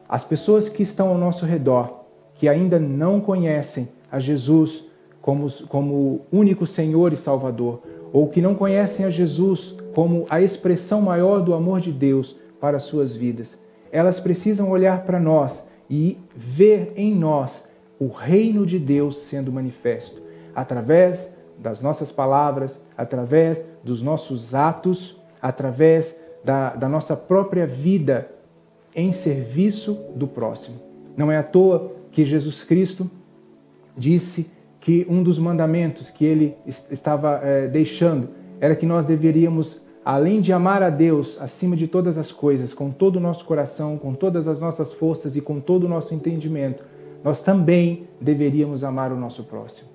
As 0.09 0.25
pessoas 0.25 0.69
que 0.69 0.83
estão 0.83 1.09
ao 1.09 1.19
nosso 1.19 1.45
redor, 1.45 2.05
que 2.35 2.49
ainda 2.49 2.79
não 2.79 3.21
conhecem 3.21 3.89
a 4.11 4.19
Jesus 4.19 4.85
como, 5.21 5.51
como 5.69 6.21
único 6.33 6.67
Senhor 6.67 7.13
e 7.13 7.17
Salvador, 7.17 7.83
ou 8.13 8.29
que 8.29 8.41
não 8.41 8.55
conhecem 8.55 9.05
a 9.05 9.11
Jesus 9.11 9.75
como 9.95 10.27
a 10.31 10.41
expressão 10.41 11.01
maior 11.01 11.41
do 11.41 11.55
amor 11.55 11.81
de 11.81 11.91
Deus 11.91 12.37
para 12.61 12.77
as 12.77 12.85
suas 12.85 13.17
vidas. 13.17 13.59
Elas 13.91 14.21
precisam 14.21 14.71
olhar 14.71 15.05
para 15.05 15.19
nós 15.19 15.65
e 15.91 16.19
ver 16.35 16.93
em 16.97 17.15
nós 17.15 17.65
o 17.99 18.09
reino 18.09 18.67
de 18.67 18.79
Deus 18.79 19.19
sendo 19.19 19.51
manifesto 19.51 20.23
através 20.55 21.31
das 21.59 21.81
nossas 21.81 22.13
palavras, 22.13 22.81
através 22.97 23.65
dos 23.83 24.03
nossos 24.03 24.55
atos, 24.55 25.17
através 25.41 26.17
da, 26.45 26.71
da 26.71 26.89
nossa 26.89 27.17
própria 27.17 27.67
vida 27.67 28.29
em 28.97 29.13
serviço 29.13 29.99
do 30.17 30.27
próximo. 30.27 30.79
Não 31.15 31.31
é 31.31 31.37
à 31.37 31.43
toa 31.43 31.93
que 32.11 32.25
Jesus 32.25 32.65
Cristo 32.65 33.09
disse 33.97 34.51
que 34.81 35.07
um 35.09 35.23
dos 35.23 35.39
mandamentos 35.39 36.11
que 36.11 36.25
ele 36.25 36.57
estava 36.91 37.41
é, 37.43 37.69
deixando 37.69 38.29
era 38.59 38.75
que 38.75 38.87
nós 38.87 39.05
deveríamos, 39.05 39.81
além 40.03 40.41
de 40.41 40.53
amar 40.53 40.83
a 40.83 40.89
Deus 40.89 41.37
acima 41.41 41.77
de 41.77 41.87
todas 41.87 42.17
as 42.17 42.33
coisas, 42.33 42.73
com 42.73 42.91
todo 42.91 43.17
o 43.17 43.21
nosso 43.21 43.45
coração, 43.45 43.99
com 43.99 44.15
todas 44.15 44.49
as 44.49 44.59
nossas 44.59 44.93
forças 44.93 45.37
e 45.37 45.41
com 45.41 45.61
todo 45.61 45.85
o 45.85 45.89
nosso 45.89 46.15
entendimento, 46.15 46.83
nós 47.23 47.43
também 47.43 48.09
deveríamos 48.21 48.83
amar 48.83 49.13
o 49.13 49.17
nosso 49.17 49.45
próximo. 49.45 49.89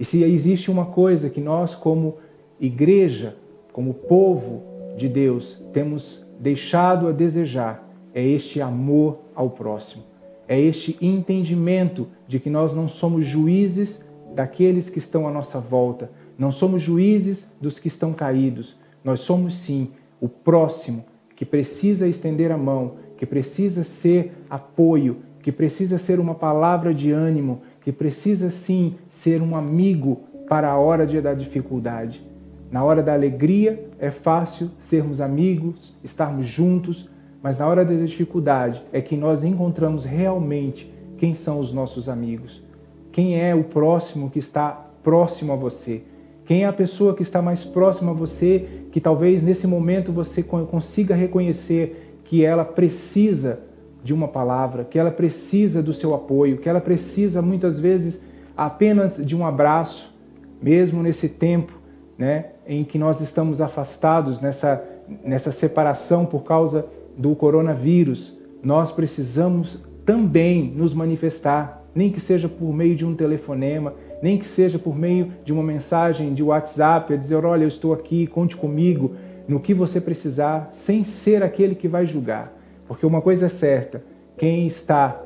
E 0.00 0.04
se 0.04 0.22
existe 0.24 0.70
uma 0.70 0.86
coisa 0.86 1.30
que 1.30 1.40
nós, 1.40 1.74
como 1.74 2.16
igreja, 2.58 3.36
como 3.72 3.94
povo 3.94 4.62
de 4.96 5.08
Deus, 5.08 5.62
temos 5.72 6.24
deixado 6.40 7.06
a 7.06 7.12
desejar, 7.12 7.88
é 8.14 8.24
este 8.26 8.60
amor 8.60 9.18
ao 9.34 9.50
próximo. 9.50 10.04
É 10.46 10.60
este 10.60 10.96
entendimento 11.00 12.08
de 12.26 12.38
que 12.38 12.50
nós 12.50 12.74
não 12.74 12.88
somos 12.88 13.24
juízes 13.24 14.02
daqueles 14.34 14.90
que 14.90 14.98
estão 14.98 15.28
à 15.28 15.30
nossa 15.30 15.58
volta, 15.58 16.10
não 16.38 16.50
somos 16.50 16.82
juízes 16.82 17.50
dos 17.60 17.78
que 17.78 17.88
estão 17.88 18.12
caídos. 18.12 18.76
Nós 19.04 19.20
somos 19.20 19.54
sim 19.54 19.90
o 20.20 20.28
próximo 20.28 21.04
que 21.36 21.44
precisa 21.44 22.06
estender 22.06 22.50
a 22.50 22.58
mão, 22.58 22.92
que 23.16 23.26
precisa 23.26 23.82
ser 23.82 24.32
apoio, 24.48 25.18
que 25.42 25.52
precisa 25.52 25.98
ser 25.98 26.20
uma 26.20 26.34
palavra 26.34 26.94
de 26.94 27.10
ânimo, 27.10 27.62
que 27.82 27.92
precisa 27.92 28.50
sim 28.50 28.94
ser 29.10 29.42
um 29.42 29.56
amigo 29.56 30.20
para 30.48 30.70
a 30.70 30.78
hora 30.78 31.06
de, 31.06 31.20
da 31.20 31.34
dificuldade. 31.34 32.22
Na 32.70 32.84
hora 32.84 33.02
da 33.02 33.12
alegria 33.12 33.88
é 33.98 34.10
fácil 34.10 34.70
sermos 34.82 35.20
amigos, 35.20 35.94
estarmos 36.02 36.46
juntos, 36.46 37.08
mas 37.42 37.58
na 37.58 37.66
hora 37.66 37.84
da 37.84 37.94
dificuldade 37.94 38.82
é 38.92 39.00
que 39.00 39.16
nós 39.16 39.42
encontramos 39.42 40.04
realmente 40.04 40.92
quem 41.18 41.34
são 41.34 41.58
os 41.58 41.72
nossos 41.72 42.08
amigos. 42.08 42.62
Quem 43.10 43.40
é 43.40 43.54
o 43.54 43.64
próximo 43.64 44.30
que 44.30 44.38
está 44.38 44.70
próximo 45.02 45.52
a 45.52 45.56
você? 45.56 46.02
Quem 46.44 46.64
é 46.64 46.66
a 46.66 46.72
pessoa 46.72 47.14
que 47.14 47.22
está 47.22 47.42
mais 47.42 47.64
próxima 47.64 48.12
a 48.12 48.14
você, 48.14 48.86
que 48.90 49.00
talvez 49.00 49.42
nesse 49.42 49.66
momento 49.66 50.12
você 50.12 50.42
consiga 50.42 51.14
reconhecer 51.14 52.20
que 52.24 52.44
ela 52.44 52.64
precisa 52.64 53.60
de 54.02 54.12
uma 54.12 54.28
palavra, 54.28 54.84
que 54.84 54.98
ela 54.98 55.10
precisa 55.10 55.82
do 55.82 55.92
seu 55.92 56.14
apoio, 56.14 56.58
que 56.58 56.68
ela 56.68 56.80
precisa 56.80 57.40
muitas 57.40 57.78
vezes 57.78 58.20
apenas 58.56 59.16
de 59.16 59.36
um 59.36 59.46
abraço, 59.46 60.12
mesmo 60.60 61.02
nesse 61.02 61.28
tempo 61.28 61.72
né, 62.16 62.46
em 62.66 62.84
que 62.84 62.98
nós 62.98 63.20
estamos 63.20 63.60
afastados, 63.60 64.40
nessa, 64.40 64.82
nessa 65.24 65.52
separação 65.52 66.24
por 66.24 66.42
causa 66.42 66.86
do 67.16 67.34
coronavírus, 67.34 68.38
nós 68.62 68.90
precisamos 68.90 69.84
também 70.04 70.64
nos 70.64 70.94
manifestar, 70.94 71.84
nem 71.94 72.10
que 72.10 72.20
seja 72.20 72.48
por 72.48 72.72
meio 72.72 72.94
de 72.94 73.04
um 73.04 73.14
telefonema, 73.14 73.94
nem 74.22 74.38
que 74.38 74.46
seja 74.46 74.78
por 74.78 74.96
meio 74.96 75.32
de 75.44 75.52
uma 75.52 75.62
mensagem 75.62 76.32
de 76.32 76.42
WhatsApp, 76.42 77.12
a 77.12 77.16
dizer: 77.16 77.44
olha, 77.44 77.64
eu 77.64 77.68
estou 77.68 77.92
aqui, 77.92 78.26
conte 78.26 78.56
comigo 78.56 79.14
no 79.48 79.60
que 79.60 79.74
você 79.74 80.00
precisar, 80.00 80.70
sem 80.72 81.04
ser 81.04 81.42
aquele 81.42 81.74
que 81.74 81.88
vai 81.88 82.06
julgar. 82.06 82.56
Porque 82.86 83.04
uma 83.04 83.20
coisa 83.20 83.46
é 83.46 83.48
certa: 83.48 84.02
quem 84.36 84.66
está 84.66 85.20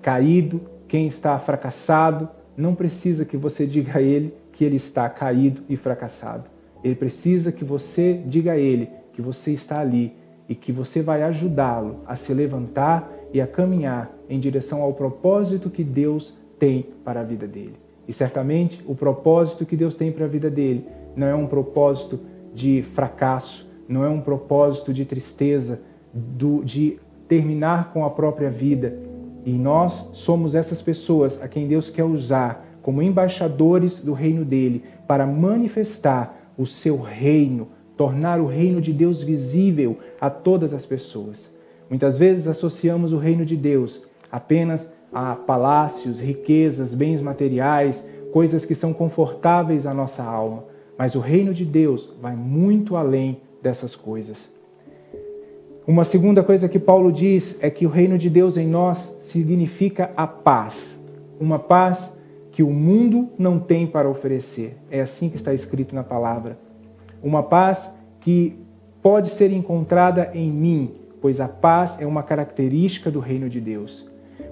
caído, 0.00 0.60
quem 0.88 1.06
está 1.06 1.38
fracassado, 1.38 2.28
não 2.56 2.74
precisa 2.74 3.24
que 3.24 3.36
você 3.36 3.66
diga 3.66 3.98
a 3.98 4.02
ele 4.02 4.34
que 4.52 4.64
ele 4.64 4.76
está 4.76 5.08
caído 5.08 5.62
e 5.68 5.76
fracassado. 5.76 6.44
Ele 6.84 6.94
precisa 6.94 7.52
que 7.52 7.64
você 7.64 8.20
diga 8.26 8.52
a 8.52 8.58
ele 8.58 8.88
que 9.12 9.22
você 9.22 9.52
está 9.52 9.80
ali 9.80 10.14
e 10.48 10.54
que 10.54 10.72
você 10.72 11.02
vai 11.02 11.22
ajudá-lo 11.22 12.00
a 12.06 12.16
se 12.16 12.32
levantar 12.34 13.10
e 13.32 13.40
a 13.40 13.46
caminhar 13.46 14.10
em 14.28 14.38
direção 14.38 14.82
ao 14.82 14.92
propósito 14.92 15.70
que 15.70 15.84
Deus 15.84 16.36
tem 16.58 16.86
para 17.04 17.20
a 17.20 17.24
vida 17.24 17.46
dele. 17.46 17.76
E 18.06 18.12
certamente 18.12 18.82
o 18.86 18.94
propósito 18.94 19.64
que 19.64 19.76
Deus 19.76 19.94
tem 19.94 20.12
para 20.12 20.24
a 20.24 20.28
vida 20.28 20.50
dele 20.50 20.86
não 21.16 21.26
é 21.26 21.34
um 21.34 21.46
propósito 21.46 22.20
de 22.54 22.82
fracasso, 22.94 23.68
não 23.88 24.04
é 24.04 24.08
um 24.08 24.20
propósito 24.20 24.92
de 24.92 25.04
tristeza, 25.04 25.80
do, 26.12 26.62
de 26.62 26.98
terminar 27.26 27.92
com 27.92 28.04
a 28.04 28.10
própria 28.10 28.50
vida, 28.50 28.98
e 29.44 29.52
nós 29.52 30.06
somos 30.12 30.54
essas 30.54 30.82
pessoas 30.82 31.40
a 31.42 31.48
quem 31.48 31.66
Deus 31.66 31.90
quer 31.90 32.04
usar 32.04 32.66
como 32.82 33.02
embaixadores 33.02 34.00
do 34.00 34.12
reino 34.12 34.44
dele 34.44 34.84
para 35.06 35.26
manifestar 35.26 36.52
o 36.56 36.66
seu 36.66 37.00
reino, 37.00 37.68
tornar 37.96 38.40
o 38.40 38.46
reino 38.46 38.80
de 38.80 38.92
Deus 38.92 39.22
visível 39.22 39.98
a 40.20 40.30
todas 40.30 40.72
as 40.72 40.86
pessoas. 40.86 41.50
Muitas 41.88 42.16
vezes 42.16 42.48
associamos 42.48 43.12
o 43.12 43.18
reino 43.18 43.44
de 43.44 43.56
Deus 43.56 44.02
apenas 44.30 44.88
a 45.12 45.34
palácios, 45.34 46.20
riquezas, 46.20 46.94
bens 46.94 47.20
materiais, 47.20 48.02
coisas 48.32 48.64
que 48.64 48.74
são 48.74 48.94
confortáveis 48.94 49.86
à 49.86 49.92
nossa 49.92 50.22
alma, 50.22 50.64
mas 50.96 51.14
o 51.14 51.20
reino 51.20 51.52
de 51.52 51.66
Deus 51.66 52.10
vai 52.20 52.34
muito 52.34 52.96
além 52.96 53.42
dessas 53.62 53.94
coisas. 53.94 54.50
Uma 55.86 56.04
segunda 56.04 56.42
coisa 56.42 56.68
que 56.68 56.78
Paulo 56.78 57.12
diz 57.12 57.56
é 57.60 57.68
que 57.68 57.84
o 57.84 57.90
reino 57.90 58.16
de 58.16 58.30
Deus 58.30 58.56
em 58.56 58.66
nós 58.66 59.14
significa 59.20 60.12
a 60.16 60.26
paz. 60.26 60.98
Uma 61.38 61.58
paz 61.58 62.10
que 62.52 62.62
o 62.62 62.70
mundo 62.70 63.28
não 63.36 63.58
tem 63.58 63.86
para 63.86 64.08
oferecer. 64.08 64.76
É 64.90 65.00
assim 65.00 65.28
que 65.28 65.36
está 65.36 65.52
escrito 65.52 65.94
na 65.94 66.04
palavra. 66.04 66.56
Uma 67.22 67.42
paz 67.42 67.90
que 68.20 68.56
pode 69.02 69.30
ser 69.30 69.52
encontrada 69.52 70.30
em 70.34 70.50
mim, 70.50 70.92
pois 71.20 71.40
a 71.40 71.48
paz 71.48 71.96
é 72.00 72.06
uma 72.06 72.22
característica 72.22 73.10
do 73.10 73.20
reino 73.20 73.48
de 73.48 73.60
Deus. 73.60 74.04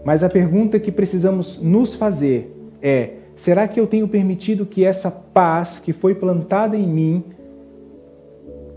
Mas 0.04 0.22
a 0.22 0.28
pergunta 0.28 0.78
que 0.78 0.92
precisamos 0.92 1.59
nos 1.61 1.94
fazer 1.94 2.54
é: 2.83 3.14
será 3.37 3.66
que 3.68 3.78
eu 3.78 3.87
tenho 3.87 4.09
permitido 4.09 4.66
que 4.66 4.85
essa 4.85 5.11
paz 5.11 5.78
que 5.78 5.92
foi 5.92 6.14
plantada 6.14 6.76
em 6.76 6.87
mim 6.87 7.24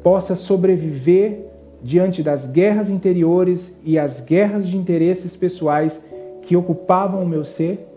possa 0.03 0.35
sobreviver 0.35 1.47
diante 1.81 2.21
das 2.23 2.45
guerras 2.45 2.89
interiores 2.89 3.75
e 3.83 3.99
as 3.99 4.19
guerras 4.19 4.67
de 4.67 4.77
interesses 4.77 5.35
pessoais 5.35 6.01
que 6.41 6.55
ocupavam 6.55 7.23
o 7.23 7.27
meu 7.27 7.43
ser? 7.43 7.87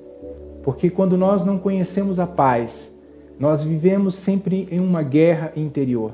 Porque 0.63 0.91
quando 0.91 1.17
nós 1.17 1.45
não 1.45 1.59
conhecemos 1.59 2.19
a 2.19 2.27
paz, 2.27 2.91
nós 3.38 3.62
vivemos 3.62 4.14
sempre 4.14 4.66
em 4.70 4.81
uma 4.81 5.03
guerra 5.03 5.53
interior. 5.57 6.12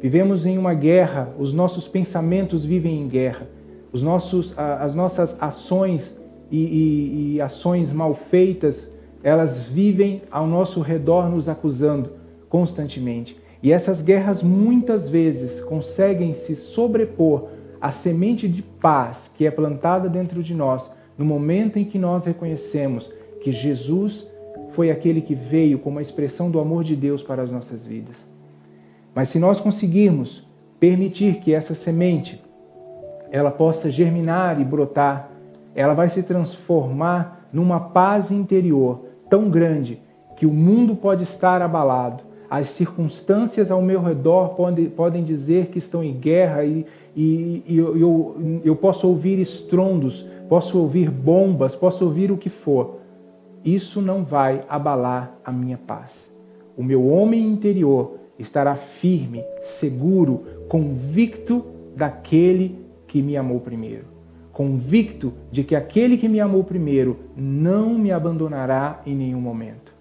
Vivemos 0.00 0.46
em 0.46 0.56
uma 0.56 0.72
guerra, 0.72 1.34
os 1.38 1.52
nossos 1.52 1.86
pensamentos 1.86 2.64
vivem 2.64 3.02
em 3.02 3.08
guerra, 3.08 3.46
os 3.92 4.02
nossos, 4.02 4.54
as 4.56 4.94
nossas 4.94 5.36
ações 5.40 6.16
e, 6.50 6.58
e, 6.58 7.34
e 7.34 7.40
ações 7.40 7.92
mal 7.92 8.14
feitas, 8.14 8.88
elas 9.22 9.58
vivem 9.58 10.22
ao 10.30 10.46
nosso 10.46 10.80
redor 10.80 11.28
nos 11.28 11.48
acusando 11.48 12.12
constantemente. 12.48 13.36
E 13.62 13.72
essas 13.72 14.00
guerras 14.00 14.42
muitas 14.42 15.08
vezes 15.08 15.60
conseguem 15.60 16.32
se 16.32 16.56
sobrepor 16.56 17.48
à 17.80 17.90
semente 17.90 18.48
de 18.48 18.62
paz 18.62 19.30
que 19.34 19.46
é 19.46 19.50
plantada 19.50 20.08
dentro 20.08 20.42
de 20.42 20.54
nós 20.54 20.90
no 21.18 21.24
momento 21.24 21.78
em 21.78 21.84
que 21.84 21.98
nós 21.98 22.24
reconhecemos 22.24 23.10
que 23.42 23.52
Jesus 23.52 24.26
foi 24.72 24.90
aquele 24.90 25.20
que 25.20 25.34
veio 25.34 25.78
como 25.78 25.98
a 25.98 26.02
expressão 26.02 26.50
do 26.50 26.60
amor 26.60 26.84
de 26.84 26.94
Deus 26.94 27.22
para 27.22 27.42
as 27.42 27.50
nossas 27.50 27.86
vidas. 27.86 28.26
Mas 29.14 29.28
se 29.28 29.38
nós 29.38 29.60
conseguirmos 29.60 30.46
permitir 30.78 31.36
que 31.36 31.52
essa 31.52 31.74
semente 31.74 32.42
ela 33.30 33.50
possa 33.50 33.90
germinar 33.90 34.60
e 34.60 34.64
brotar, 34.64 35.30
ela 35.74 35.94
vai 35.94 36.08
se 36.08 36.22
transformar 36.22 37.48
numa 37.52 37.78
paz 37.78 38.30
interior 38.30 39.04
tão 39.28 39.48
grande 39.48 40.00
que 40.36 40.46
o 40.46 40.52
mundo 40.52 40.96
pode 40.96 41.22
estar 41.22 41.62
abalado, 41.62 42.24
as 42.50 42.68
circunstâncias 42.68 43.70
ao 43.70 43.80
meu 43.80 44.02
redor 44.02 44.50
podem, 44.50 44.86
podem 44.86 45.22
dizer 45.22 45.66
que 45.66 45.78
estão 45.78 46.02
em 46.02 46.14
guerra 46.14 46.64
e, 46.64 46.84
e, 47.14 47.62
e 47.66 47.76
eu, 47.76 47.96
eu, 47.96 48.60
eu 48.64 48.74
posso 48.74 49.06
ouvir 49.06 49.38
estrondos, 49.38 50.26
posso 50.48 50.76
ouvir 50.78 51.08
bombas, 51.10 51.76
posso 51.76 52.04
ouvir 52.04 52.32
o 52.32 52.36
que 52.36 52.48
for. 52.48 52.99
Isso 53.64 54.00
não 54.00 54.24
vai 54.24 54.64
abalar 54.68 55.34
a 55.44 55.52
minha 55.52 55.76
paz. 55.76 56.30
O 56.76 56.82
meu 56.82 57.06
homem 57.06 57.46
interior 57.46 58.18
estará 58.38 58.74
firme, 58.74 59.44
seguro, 59.62 60.44
convicto 60.68 61.66
daquele 61.94 62.78
que 63.06 63.20
me 63.20 63.36
amou 63.36 63.60
primeiro. 63.60 64.06
Convicto 64.50 65.34
de 65.52 65.62
que 65.62 65.76
aquele 65.76 66.16
que 66.16 66.28
me 66.28 66.40
amou 66.40 66.64
primeiro 66.64 67.18
não 67.36 67.98
me 67.98 68.10
abandonará 68.10 69.02
em 69.04 69.14
nenhum 69.14 69.40
momento. 69.40 69.92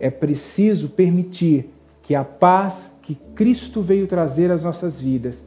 É 0.00 0.10
preciso 0.10 0.88
permitir 0.88 1.70
que 2.02 2.14
a 2.14 2.24
paz 2.24 2.90
que 3.02 3.14
Cristo 3.34 3.82
veio 3.82 4.06
trazer 4.06 4.50
às 4.50 4.64
nossas 4.64 5.00
vidas 5.00 5.42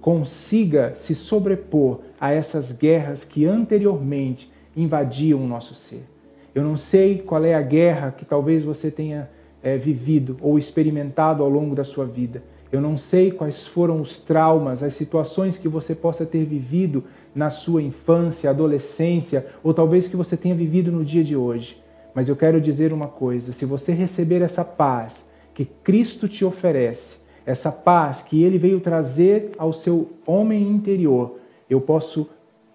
consiga 0.00 0.94
se 0.94 1.14
sobrepor 1.14 2.00
a 2.20 2.32
essas 2.32 2.72
guerras 2.72 3.24
que 3.24 3.44
anteriormente 3.44 4.50
invadiam 4.76 5.42
o 5.42 5.46
nosso 5.46 5.74
ser. 5.74 6.13
Eu 6.54 6.62
não 6.62 6.76
sei 6.76 7.18
qual 7.18 7.44
é 7.44 7.54
a 7.54 7.62
guerra 7.62 8.14
que 8.16 8.24
talvez 8.24 8.62
você 8.62 8.90
tenha 8.90 9.28
é, 9.62 9.76
vivido 9.76 10.36
ou 10.40 10.58
experimentado 10.58 11.42
ao 11.42 11.48
longo 11.48 11.74
da 11.74 11.82
sua 11.82 12.04
vida. 12.04 12.42
Eu 12.70 12.80
não 12.80 12.98
sei 12.98 13.30
quais 13.30 13.66
foram 13.66 14.00
os 14.00 14.18
traumas, 14.18 14.82
as 14.82 14.94
situações 14.94 15.56
que 15.56 15.68
você 15.68 15.94
possa 15.94 16.26
ter 16.26 16.44
vivido 16.44 17.04
na 17.34 17.50
sua 17.50 17.82
infância, 17.82 18.50
adolescência, 18.50 19.46
ou 19.62 19.72
talvez 19.72 20.06
que 20.06 20.16
você 20.16 20.36
tenha 20.36 20.54
vivido 20.54 20.92
no 20.92 21.04
dia 21.04 21.24
de 21.24 21.36
hoje. 21.36 21.80
Mas 22.14 22.28
eu 22.28 22.36
quero 22.36 22.60
dizer 22.60 22.92
uma 22.92 23.08
coisa: 23.08 23.52
se 23.52 23.64
você 23.64 23.92
receber 23.92 24.42
essa 24.42 24.64
paz 24.64 25.24
que 25.52 25.64
Cristo 25.64 26.28
te 26.28 26.44
oferece, 26.44 27.16
essa 27.46 27.70
paz 27.70 28.22
que 28.22 28.42
ele 28.42 28.58
veio 28.58 28.80
trazer 28.80 29.52
ao 29.58 29.72
seu 29.72 30.10
homem 30.26 30.68
interior, 30.68 31.38
eu 31.68 31.80
posso 31.80 32.28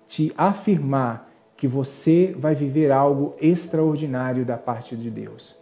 te 0.08 0.34
afirmar 0.38 1.29
que 1.60 1.67
você 1.67 2.34
vai 2.39 2.56
viver 2.56 2.89
algo 2.89 3.36
extraordinário 3.41 4.45
da 4.45 4.56
parte 4.56 4.95
de 4.95 5.10
Deus. 5.10 5.58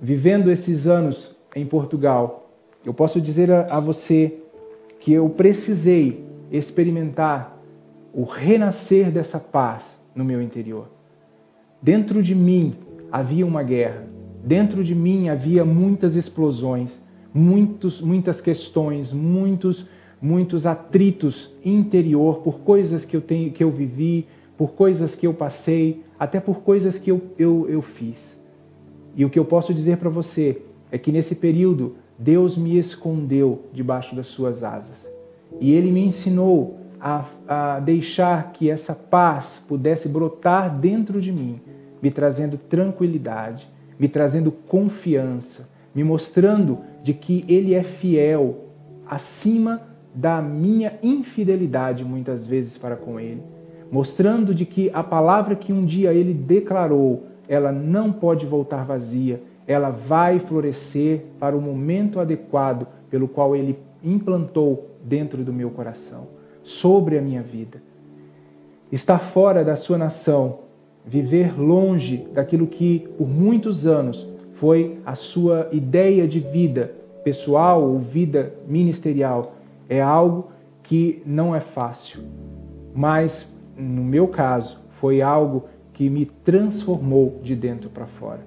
Vivendo 0.00 0.50
esses 0.50 0.88
anos 0.88 1.36
em 1.54 1.64
Portugal, 1.64 2.50
eu 2.84 2.92
posso 2.92 3.20
dizer 3.20 3.52
a, 3.52 3.78
você 3.78 4.40
que 4.98 5.12
eu 5.12 5.28
precisei 5.28 6.26
experimentar 6.50 7.56
o 8.12 8.24
renascer 8.24 9.12
dessa 9.12 9.38
paz 9.38 9.96
no 10.12 10.24
meu 10.24 10.42
interior. 10.42 10.88
Dentro 11.80 12.20
de 12.20 12.34
mim 12.34 12.74
havia 13.12 13.46
uma 13.46 13.62
guerra, 13.62 14.08
dentro 14.42 14.82
de 14.82 14.92
mim 14.92 15.28
havia 15.28 15.64
muitas 15.64 16.16
explosões, 16.16 17.00
muitos, 17.32 18.00
muitas 18.00 18.40
questões, 18.40 19.12
muitos, 19.12 19.86
muitos 20.22 20.66
atritos 20.66 21.50
interior 21.64 22.36
por 22.36 22.60
coisas 22.60 23.04
que 23.04 23.16
eu 23.16 23.20
tenho, 23.20 23.50
que 23.50 23.64
eu 23.64 23.72
vivi, 23.72 24.28
por 24.56 24.72
coisas 24.72 25.16
que 25.16 25.26
eu 25.26 25.34
passei, 25.34 26.04
até 26.16 26.38
por 26.38 26.60
coisas 26.60 26.96
que 26.96 27.10
eu, 27.10 27.20
eu, 27.36 27.66
eu 27.68 27.82
fiz. 27.82 28.38
E 29.16 29.24
o 29.24 29.30
que 29.30 29.38
eu 29.38 29.44
posso 29.44 29.74
dizer 29.74 29.96
para 29.96 30.08
você 30.08 30.62
é 30.92 30.96
que 30.96 31.10
nesse 31.10 31.34
período 31.34 31.96
Deus 32.16 32.56
me 32.56 32.78
escondeu 32.78 33.64
debaixo 33.72 34.14
das 34.14 34.28
suas 34.28 34.62
asas. 34.62 35.04
E 35.60 35.72
Ele 35.72 35.90
me 35.90 36.06
ensinou 36.06 36.78
a, 37.00 37.24
a 37.48 37.80
deixar 37.80 38.52
que 38.52 38.70
essa 38.70 38.94
paz 38.94 39.60
pudesse 39.66 40.08
brotar 40.08 40.78
dentro 40.78 41.20
de 41.20 41.32
mim, 41.32 41.60
me 42.00 42.12
trazendo 42.12 42.56
tranquilidade, 42.56 43.68
me 43.98 44.06
trazendo 44.06 44.52
confiança, 44.52 45.68
me 45.92 46.04
mostrando 46.04 46.78
de 47.02 47.12
que 47.12 47.44
Ele 47.48 47.74
é 47.74 47.82
fiel 47.82 48.68
acima 49.04 49.91
da 50.14 50.42
minha 50.42 50.98
infidelidade 51.02 52.04
muitas 52.04 52.46
vezes 52.46 52.76
para 52.76 52.96
com 52.96 53.18
Ele, 53.18 53.42
mostrando 53.90 54.54
de 54.54 54.64
que 54.66 54.90
a 54.92 55.02
palavra 55.02 55.54
que 55.54 55.72
um 55.72 55.84
dia 55.84 56.12
Ele 56.12 56.34
declarou, 56.34 57.26
ela 57.48 57.72
não 57.72 58.12
pode 58.12 58.46
voltar 58.46 58.84
vazia, 58.84 59.42
ela 59.66 59.90
vai 59.90 60.38
florescer 60.38 61.24
para 61.38 61.56
o 61.56 61.60
momento 61.60 62.20
adequado 62.20 62.86
pelo 63.10 63.28
qual 63.28 63.54
Ele 63.54 63.78
implantou 64.02 64.90
dentro 65.04 65.42
do 65.42 65.52
meu 65.52 65.70
coração, 65.70 66.26
sobre 66.62 67.18
a 67.18 67.22
minha 67.22 67.42
vida. 67.42 67.82
Estar 68.90 69.18
fora 69.18 69.64
da 69.64 69.76
sua 69.76 69.96
nação, 69.96 70.58
viver 71.04 71.58
longe 71.58 72.28
daquilo 72.32 72.66
que 72.66 73.08
por 73.16 73.28
muitos 73.28 73.86
anos 73.86 74.26
foi 74.54 74.98
a 75.04 75.14
sua 75.14 75.68
ideia 75.72 76.26
de 76.28 76.38
vida 76.38 76.92
pessoal 77.24 77.82
ou 77.82 77.98
vida 77.98 78.52
ministerial, 78.66 79.54
é 79.92 80.00
algo 80.00 80.48
que 80.82 81.22
não 81.26 81.54
é 81.54 81.60
fácil. 81.60 82.22
Mas, 82.94 83.46
no 83.76 84.02
meu 84.02 84.26
caso, 84.26 84.80
foi 84.92 85.20
algo 85.20 85.64
que 85.92 86.08
me 86.08 86.24
transformou 86.24 87.38
de 87.42 87.54
dentro 87.54 87.90
para 87.90 88.06
fora. 88.06 88.40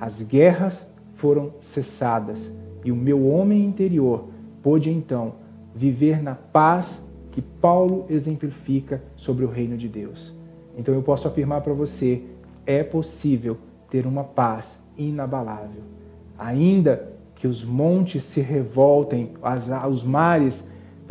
As 0.00 0.22
guerras 0.22 0.88
foram 1.16 1.54
cessadas 1.58 2.52
e 2.84 2.92
o 2.92 2.96
meu 2.96 3.26
homem 3.26 3.64
interior 3.64 4.28
pôde 4.62 4.90
então 4.90 5.34
viver 5.74 6.22
na 6.22 6.36
paz 6.36 7.02
que 7.32 7.42
Paulo 7.42 8.06
exemplifica 8.08 9.02
sobre 9.16 9.44
o 9.44 9.48
reino 9.48 9.76
de 9.76 9.88
Deus. 9.88 10.32
Então 10.78 10.94
eu 10.94 11.02
posso 11.02 11.26
afirmar 11.26 11.62
para 11.62 11.72
você: 11.72 12.22
é 12.64 12.84
possível 12.84 13.58
ter 13.90 14.06
uma 14.06 14.22
paz 14.22 14.78
inabalável. 14.96 15.82
Ainda 16.38 17.12
que 17.34 17.48
os 17.48 17.64
montes 17.64 18.22
se 18.22 18.40
revoltem, 18.40 19.32
as, 19.42 19.68
os 19.88 20.04
mares 20.04 20.62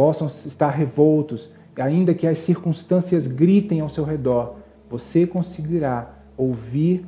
possam 0.02 0.26
estar 0.26 0.72
revoltos, 0.72 1.48
ainda 1.76 2.12
que 2.12 2.26
as 2.26 2.40
circunstâncias 2.40 3.28
gritem 3.28 3.82
ao 3.82 3.88
seu 3.88 4.04
redor, 4.04 4.56
você 4.90 5.28
conseguirá 5.28 6.12
ouvir 6.36 7.06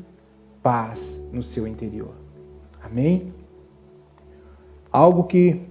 paz 0.62 1.20
no 1.32 1.42
seu 1.42 1.68
interior. 1.68 2.14
Amém? 2.84 3.34
Algo 4.92 5.24
que 5.24 5.64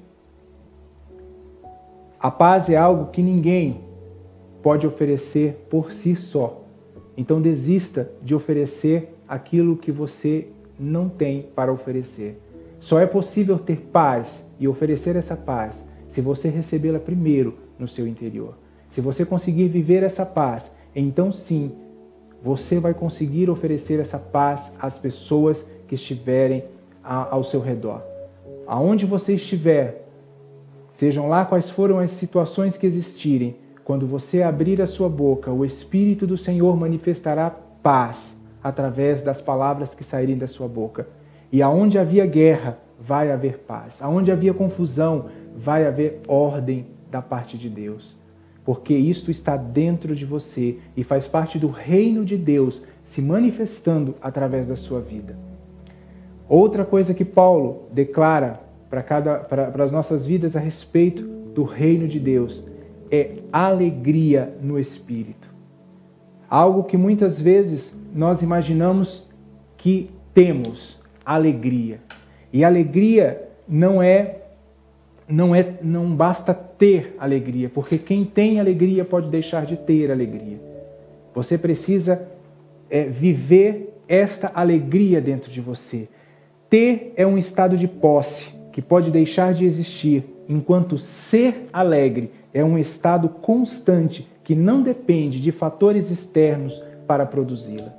a 2.18 2.28
paz 2.28 2.68
é 2.68 2.76
algo 2.76 3.12
que 3.12 3.22
ninguém 3.22 3.82
pode 4.60 4.84
oferecer 4.84 5.64
por 5.70 5.92
si 5.92 6.16
só. 6.16 6.64
Então 7.16 7.40
desista 7.40 8.10
de 8.20 8.34
oferecer 8.34 9.16
aquilo 9.28 9.76
que 9.76 9.92
você 9.92 10.48
não 10.76 11.08
tem 11.08 11.42
para 11.54 11.72
oferecer. 11.72 12.42
Só 12.80 12.98
é 12.98 13.06
possível 13.06 13.60
ter 13.60 13.76
paz 13.92 14.44
e 14.58 14.66
oferecer 14.66 15.14
essa 15.14 15.36
paz 15.36 15.91
se 16.12 16.20
você 16.20 16.48
recebê-la 16.48 16.98
primeiro 16.98 17.58
no 17.78 17.88
seu 17.88 18.06
interior. 18.06 18.54
Se 18.92 19.00
você 19.00 19.24
conseguir 19.24 19.68
viver 19.68 20.02
essa 20.02 20.24
paz, 20.24 20.70
então 20.94 21.32
sim, 21.32 21.72
você 22.42 22.78
vai 22.78 22.94
conseguir 22.94 23.50
oferecer 23.50 23.98
essa 23.98 24.18
paz 24.18 24.72
às 24.78 24.98
pessoas 24.98 25.64
que 25.88 25.94
estiverem 25.94 26.64
ao 27.02 27.42
seu 27.42 27.60
redor. 27.60 28.02
Aonde 28.66 29.04
você 29.04 29.34
estiver, 29.34 30.02
Sejam 30.92 31.26
lá 31.26 31.44
quais 31.44 31.70
foram 31.70 31.98
as 31.98 32.10
situações 32.10 32.76
que 32.76 32.86
existirem, 32.86 33.56
quando 33.82 34.06
você 34.06 34.42
abrir 34.42 34.80
a 34.80 34.86
sua 34.86 35.08
boca, 35.08 35.50
o 35.50 35.64
Espírito 35.64 36.26
do 36.26 36.36
Senhor 36.36 36.76
manifestará 36.76 37.50
paz 37.82 38.36
através 38.62 39.22
das 39.22 39.40
palavras 39.40 39.94
que 39.94 40.04
saírem 40.04 40.36
da 40.36 40.46
sua 40.46 40.68
boca. 40.68 41.08
E 41.50 41.62
aonde 41.62 41.98
havia 41.98 42.26
guerra, 42.26 42.78
vai 43.06 43.30
haver 43.30 43.58
paz. 43.58 44.00
Aonde 44.00 44.30
havia 44.30 44.54
confusão, 44.54 45.26
vai 45.56 45.86
haver 45.86 46.20
ordem 46.26 46.86
da 47.10 47.20
parte 47.20 47.58
de 47.58 47.68
Deus. 47.68 48.16
Porque 48.64 48.94
isto 48.94 49.30
está 49.30 49.56
dentro 49.56 50.14
de 50.14 50.24
você 50.24 50.78
e 50.96 51.02
faz 51.02 51.26
parte 51.26 51.58
do 51.58 51.68
reino 51.68 52.24
de 52.24 52.36
Deus 52.36 52.82
se 53.04 53.20
manifestando 53.20 54.14
através 54.22 54.68
da 54.68 54.76
sua 54.76 55.00
vida. 55.00 55.36
Outra 56.48 56.84
coisa 56.84 57.14
que 57.14 57.24
Paulo 57.24 57.88
declara 57.92 58.60
para 58.88 59.02
cada 59.02 59.36
para 59.36 59.82
as 59.82 59.90
nossas 59.90 60.24
vidas 60.26 60.54
a 60.54 60.60
respeito 60.60 61.22
do 61.22 61.64
reino 61.64 62.06
de 62.06 62.20
Deus 62.20 62.62
é 63.10 63.38
alegria 63.52 64.54
no 64.62 64.78
espírito. 64.78 65.50
Algo 66.48 66.84
que 66.84 66.96
muitas 66.96 67.40
vezes 67.40 67.94
nós 68.14 68.42
imaginamos 68.42 69.26
que 69.76 70.10
temos, 70.34 71.00
alegria. 71.24 72.00
E 72.52 72.64
alegria 72.64 73.48
não 73.66 74.02
é 74.02 74.38
não 75.28 75.54
é 75.54 75.74
não 75.82 76.14
basta 76.14 76.52
ter 76.52 77.16
alegria, 77.18 77.70
porque 77.70 77.96
quem 77.96 78.24
tem 78.24 78.60
alegria 78.60 79.04
pode 79.04 79.30
deixar 79.30 79.64
de 79.64 79.76
ter 79.76 80.10
alegria. 80.10 80.60
Você 81.34 81.56
precisa 81.56 82.28
é, 82.90 83.04
viver 83.04 83.94
esta 84.06 84.50
alegria 84.54 85.20
dentro 85.20 85.50
de 85.50 85.60
você. 85.60 86.08
Ter 86.68 87.14
é 87.16 87.26
um 87.26 87.38
estado 87.38 87.76
de 87.76 87.88
posse 87.88 88.50
que 88.72 88.82
pode 88.82 89.10
deixar 89.10 89.54
de 89.54 89.64
existir, 89.64 90.24
enquanto 90.48 90.98
ser 90.98 91.68
alegre 91.72 92.30
é 92.52 92.64
um 92.64 92.78
estado 92.78 93.28
constante 93.28 94.28
que 94.44 94.54
não 94.54 94.82
depende 94.82 95.40
de 95.40 95.52
fatores 95.52 96.10
externos 96.10 96.82
para 97.06 97.24
produzi-la. 97.24 97.92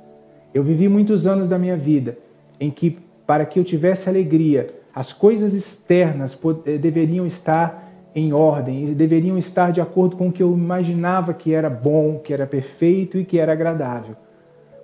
Eu 0.52 0.62
vivi 0.62 0.88
muitos 0.88 1.26
anos 1.26 1.48
da 1.48 1.58
minha 1.58 1.76
vida 1.76 2.18
em 2.60 2.70
que, 2.70 2.98
para 3.26 3.46
que 3.46 3.58
eu 3.58 3.64
tivesse 3.64 4.08
alegria, 4.08 4.66
as 4.94 5.12
coisas 5.12 5.54
externas 5.54 6.38
eh, 6.66 6.78
deveriam 6.78 7.26
estar 7.26 7.92
em 8.14 8.32
ordem, 8.32 8.92
deveriam 8.94 9.36
estar 9.36 9.72
de 9.72 9.80
acordo 9.80 10.16
com 10.16 10.28
o 10.28 10.32
que 10.32 10.42
eu 10.42 10.52
imaginava 10.52 11.34
que 11.34 11.52
era 11.52 11.68
bom, 11.68 12.18
que 12.18 12.32
era 12.32 12.46
perfeito 12.46 13.18
e 13.18 13.24
que 13.24 13.40
era 13.40 13.52
agradável. 13.52 14.14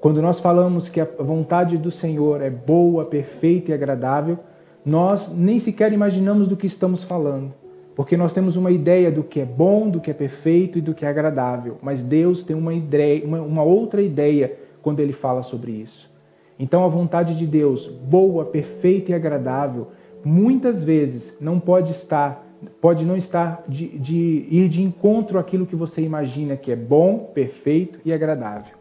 Quando 0.00 0.20
nós 0.20 0.40
falamos 0.40 0.88
que 0.88 1.00
a 1.00 1.04
vontade 1.04 1.76
do 1.76 1.90
Senhor 1.90 2.40
é 2.40 2.50
boa, 2.50 3.04
perfeita 3.04 3.70
e 3.70 3.74
agradável, 3.74 4.38
nós 4.84 5.30
nem 5.30 5.58
sequer 5.58 5.92
imaginamos 5.92 6.48
do 6.48 6.56
que 6.56 6.66
estamos 6.66 7.04
falando, 7.04 7.52
porque 7.94 8.16
nós 8.16 8.32
temos 8.32 8.56
uma 8.56 8.70
ideia 8.70 9.10
do 9.10 9.22
que 9.22 9.40
é 9.40 9.44
bom, 9.44 9.88
do 9.88 10.00
que 10.00 10.10
é 10.10 10.14
perfeito 10.14 10.78
e 10.78 10.80
do 10.80 10.94
que 10.94 11.04
é 11.04 11.08
agradável, 11.08 11.76
mas 11.82 12.02
Deus 12.02 12.42
tem 12.42 12.56
uma, 12.56 12.72
ideia, 12.72 13.24
uma, 13.24 13.40
uma 13.42 13.62
outra 13.62 14.00
ideia 14.00 14.58
quando 14.82 15.00
ele 15.00 15.12
fala 15.12 15.42
sobre 15.42 15.70
isso. 15.70 16.10
Então, 16.60 16.84
a 16.84 16.88
vontade 16.88 17.34
de 17.34 17.46
Deus, 17.46 17.86
boa, 17.86 18.44
perfeita 18.44 19.12
e 19.12 19.14
agradável, 19.14 19.88
muitas 20.22 20.84
vezes 20.84 21.32
não 21.40 21.58
pode 21.58 21.90
estar, 21.92 22.46
pode 22.82 23.02
não 23.02 23.16
estar 23.16 23.64
de, 23.66 23.88
de 23.98 24.46
ir 24.50 24.68
de 24.68 24.82
encontro 24.82 25.38
àquilo 25.38 25.64
que 25.64 25.74
você 25.74 26.02
imagina 26.02 26.58
que 26.58 26.70
é 26.70 26.76
bom, 26.76 27.30
perfeito 27.32 27.98
e 28.04 28.12
agradável. 28.12 28.74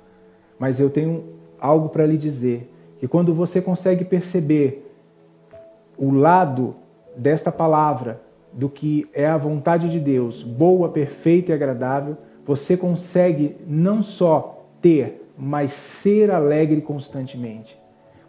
Mas 0.59 0.77
eu 0.77 0.89
tenho 0.89 1.23
algo 1.57 1.87
para 1.87 2.05
lhe 2.05 2.17
dizer, 2.17 2.69
que 2.99 3.07
quando 3.07 3.33
você 3.33 3.61
consegue 3.61 4.03
perceber 4.03 4.93
o 5.97 6.11
lado 6.11 6.75
desta 7.15 7.49
palavra 7.49 8.21
do 8.51 8.67
que 8.67 9.07
é 9.13 9.25
a 9.25 9.37
vontade 9.37 9.89
de 9.89 10.01
Deus, 10.01 10.43
boa, 10.43 10.89
perfeita 10.89 11.53
e 11.53 11.55
agradável, 11.55 12.17
você 12.45 12.75
consegue 12.75 13.55
não 13.65 14.03
só 14.03 14.65
ter, 14.81 15.28
mas 15.39 15.71
ser 15.71 16.30
alegre 16.30 16.82
constantemente. 16.82 17.80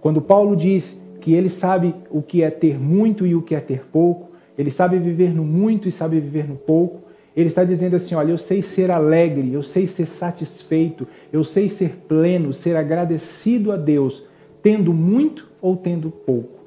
Quando 0.01 0.23
Paulo 0.23 0.55
diz 0.55 0.97
que 1.21 1.35
ele 1.35 1.49
sabe 1.49 1.95
o 2.09 2.23
que 2.23 2.43
é 2.43 2.51
ter 2.51 2.79
muito 2.79 3.27
e 3.27 3.35
o 3.35 3.43
que 3.43 3.55
é 3.55 3.61
ter 3.61 3.87
pouco, 3.87 4.31
ele 4.57 4.71
sabe 4.71 4.99
viver 4.99 5.35
no 5.35 5.45
muito 5.45 5.89
e 5.89 5.93
sabe 5.93 6.21
viver 6.21 6.49
no 6.49 6.57
pouco, 6.57 7.01
ele 7.37 7.49
está 7.49 7.65
dizendo 7.65 7.97
assim: 7.97 8.15
olha, 8.15 8.31
eu 8.31 8.39
sei 8.39 8.63
ser 8.63 8.91
alegre, 8.91 9.53
eu 9.53 9.63
sei 9.63 9.87
ser 9.87 10.07
satisfeito, 10.07 11.07
eu 11.33 11.43
sei 11.43 11.69
ser 11.69 11.97
pleno, 12.09 12.53
ser 12.53 12.77
agradecido 12.77 13.73
a 13.73 13.77
Deus, 13.77 14.23
tendo 14.63 14.93
muito 14.93 15.49
ou 15.61 15.77
tendo 15.77 16.11
pouco, 16.11 16.61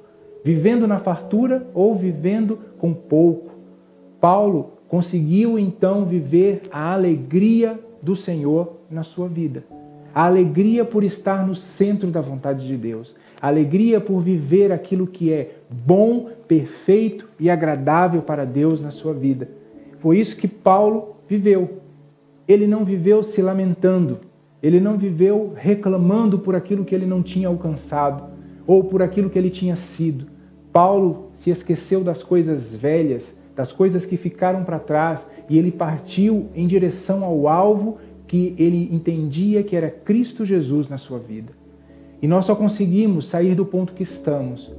vivendo 0.43 0.87
na 0.87 0.99
fartura 0.99 1.67
ou 1.73 1.95
vivendo 1.95 2.59
com 2.77 2.93
pouco. 2.93 3.51
Paulo 4.19 4.73
conseguiu 4.87 5.57
então 5.57 6.05
viver 6.05 6.63
a 6.71 6.93
alegria 6.93 7.79
do 8.01 8.15
Senhor 8.15 8.73
na 8.89 9.03
sua 9.03 9.27
vida. 9.27 9.63
A 10.13 10.25
alegria 10.25 10.85
por 10.85 11.03
estar 11.03 11.45
no 11.45 11.55
centro 11.55 12.11
da 12.11 12.21
vontade 12.21 12.67
de 12.67 12.77
Deus. 12.77 13.15
A 13.41 13.47
alegria 13.47 13.99
por 13.99 14.21
viver 14.21 14.71
aquilo 14.71 15.07
que 15.07 15.31
é 15.31 15.55
bom, 15.69 16.29
perfeito 16.47 17.27
e 17.39 17.49
agradável 17.49 18.21
para 18.21 18.45
Deus 18.45 18.79
na 18.79 18.91
sua 18.91 19.13
vida. 19.13 19.49
Foi 19.99 20.19
isso 20.19 20.37
que 20.37 20.47
Paulo 20.47 21.15
viveu. 21.27 21.79
Ele 22.47 22.67
não 22.67 22.85
viveu 22.85 23.23
se 23.23 23.41
lamentando, 23.41 24.19
ele 24.61 24.79
não 24.79 24.97
viveu 24.97 25.53
reclamando 25.55 26.37
por 26.39 26.55
aquilo 26.55 26.85
que 26.85 26.93
ele 26.93 27.05
não 27.05 27.23
tinha 27.23 27.47
alcançado 27.47 28.25
ou 28.67 28.83
por 28.83 29.01
aquilo 29.01 29.29
que 29.29 29.39
ele 29.39 29.49
tinha 29.49 29.75
sido. 29.75 30.27
Paulo 30.71 31.29
se 31.33 31.49
esqueceu 31.49 32.03
das 32.03 32.23
coisas 32.23 32.73
velhas, 32.73 33.35
das 33.55 33.71
coisas 33.71 34.05
que 34.05 34.17
ficaram 34.17 34.63
para 34.63 34.79
trás 34.79 35.25
e 35.49 35.57
ele 35.57 35.71
partiu 35.71 36.49
em 36.55 36.65
direção 36.65 37.23
ao 37.23 37.47
alvo 37.47 37.97
que 38.27 38.55
ele 38.57 38.89
entendia 38.91 39.63
que 39.63 39.75
era 39.75 39.89
Cristo 39.89 40.45
Jesus 40.45 40.89
na 40.89 40.97
sua 40.97 41.19
vida. 41.19 41.51
E 42.21 42.27
nós 42.27 42.45
só 42.45 42.55
conseguimos 42.55 43.27
sair 43.27 43.53
do 43.53 43.65
ponto 43.65 43.93
que 43.93 44.03
estamos, 44.03 44.71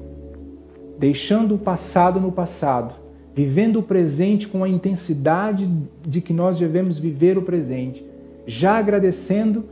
deixando 0.99 1.55
o 1.55 1.59
passado 1.59 2.21
no 2.21 2.33
passado 2.33 3.05
vivendo 3.35 3.81
o 3.81 3.83
presente 3.83 4.47
com 4.47 4.63
a 4.63 4.69
intensidade 4.69 5.69
de 6.07 6.21
que 6.21 6.33
nós 6.33 6.59
devemos 6.59 6.99
viver 6.99 7.37
o 7.37 7.43
presente, 7.43 8.07
já 8.47 8.79
agradecendo 8.79 9.65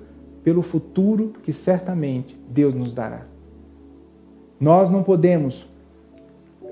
pelo 0.43 0.63
futuro 0.63 1.33
que 1.45 1.53
certamente 1.53 2.37
Deus 2.51 2.75
nos 2.75 2.93
dará. 2.93 3.23
Nós 4.59 4.91
não 4.91 5.03
podemos 5.03 5.67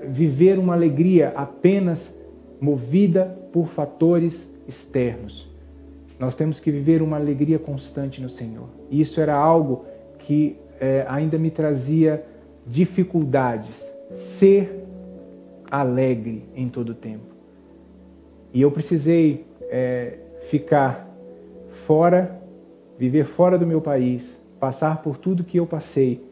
viver 0.05 0.59
uma 0.59 0.73
alegria 0.73 1.31
apenas 1.35 2.13
movida 2.59 3.25
por 3.53 3.67
fatores 3.67 4.49
externos. 4.67 5.49
Nós 6.21 6.35
temos 6.35 6.59
que 6.59 6.69
viver 6.69 7.01
uma 7.01 7.17
alegria 7.17 7.57
constante 7.57 8.21
no 8.21 8.29
Senhor. 8.29 8.69
E 8.91 9.01
isso 9.01 9.19
era 9.19 9.33
algo 9.33 9.85
que 10.19 10.55
é, 10.79 11.03
ainda 11.09 11.35
me 11.35 11.49
trazia 11.49 12.23
dificuldades. 12.63 13.73
Ser 14.13 14.85
alegre 15.71 16.45
em 16.55 16.69
todo 16.69 16.89
o 16.89 16.93
tempo. 16.93 17.25
E 18.53 18.61
eu 18.61 18.69
precisei 18.69 19.47
é, 19.63 20.19
ficar 20.43 21.09
fora, 21.87 22.39
viver 22.99 23.25
fora 23.25 23.57
do 23.57 23.65
meu 23.65 23.81
país, 23.81 24.39
passar 24.59 25.01
por 25.01 25.17
tudo 25.17 25.43
que 25.43 25.57
eu 25.57 25.65
passei, 25.65 26.23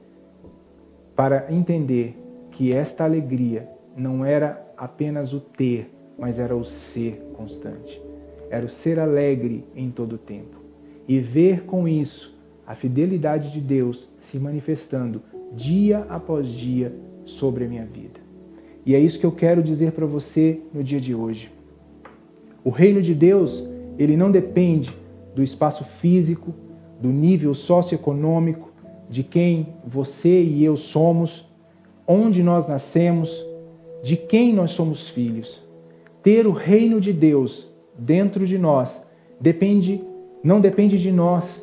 para 1.16 1.52
entender 1.52 2.16
que 2.52 2.76
esta 2.76 3.06
alegria 3.06 3.68
não 3.98 4.24
era 4.24 4.72
apenas 4.78 5.34
o 5.34 5.40
ter, 5.40 5.90
mas 6.16 6.38
era 6.38 6.56
o 6.56 6.64
ser 6.64 7.20
constante. 7.34 8.09
Era 8.50 8.66
o 8.66 8.70
ser 8.70 9.00
alegre 9.00 9.64
em 9.76 9.92
todo 9.92 10.14
o 10.14 10.18
tempo. 10.18 10.58
E 11.08 11.20
ver 11.20 11.64
com 11.64 11.88
isso 11.88 12.38
a 12.66 12.76
fidelidade 12.76 13.52
de 13.52 13.60
Deus 13.60 14.08
se 14.18 14.38
manifestando 14.38 15.22
dia 15.54 16.06
após 16.10 16.48
dia 16.48 16.94
sobre 17.26 17.66
a 17.66 17.68
minha 17.68 17.86
vida. 17.86 18.20
E 18.86 18.96
é 18.96 19.00
isso 19.00 19.20
que 19.20 19.26
eu 19.26 19.32
quero 19.32 19.62
dizer 19.62 19.92
para 19.92 20.06
você 20.06 20.60
no 20.74 20.84
dia 20.84 21.00
de 21.00 21.14
hoje. 21.14 21.52
O 22.64 22.70
reino 22.70 23.02
de 23.02 23.14
Deus, 23.14 23.64
ele 23.98 24.18
não 24.18 24.32
depende 24.32 24.96
do 25.36 25.44
espaço 25.44 25.84
físico, 25.84 26.54
do 27.00 27.10
nível 27.10 27.54
socioeconômico, 27.54 28.70
de 29.10 29.24
quem 29.24 29.68
você 29.86 30.42
e 30.42 30.64
eu 30.64 30.76
somos, 30.76 31.48
onde 32.08 32.44
nós 32.44 32.68
nascemos, 32.68 33.46
de 34.04 34.16
quem 34.18 34.54
nós 34.54 34.72
somos 34.72 35.08
filhos. 35.10 35.64
Ter 36.22 36.46
o 36.46 36.52
reino 36.52 37.00
de 37.00 37.14
Deus 37.14 37.69
dentro 38.00 38.46
de 38.46 38.58
nós 38.58 39.02
depende 39.40 40.04
não 40.44 40.62
depende 40.62 40.98
de 40.98 41.12
nós 41.12 41.62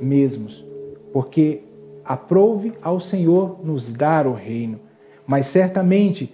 mesmos, 0.00 0.64
porque 1.12 1.62
aprove 2.04 2.72
ao 2.80 3.00
Senhor 3.00 3.58
nos 3.64 3.92
dar 3.92 4.26
o 4.26 4.32
reino, 4.32 4.78
mas 5.26 5.46
certamente 5.46 6.32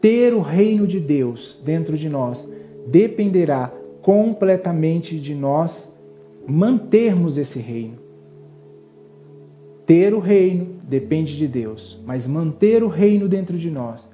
ter 0.00 0.34
o 0.34 0.40
reino 0.40 0.86
de 0.86 1.00
Deus 1.00 1.58
dentro 1.64 1.96
de 1.96 2.08
nós 2.08 2.46
dependerá 2.86 3.72
completamente 4.02 5.18
de 5.18 5.34
nós 5.34 5.90
mantermos 6.46 7.38
esse 7.38 7.58
reino. 7.58 7.96
Ter 9.86 10.12
o 10.12 10.18
reino 10.18 10.80
depende 10.82 11.36
de 11.36 11.46
Deus, 11.46 12.00
mas 12.04 12.26
manter 12.26 12.82
o 12.82 12.88
reino 12.88 13.28
dentro 13.28 13.56
de 13.56 13.70
nós 13.70 14.08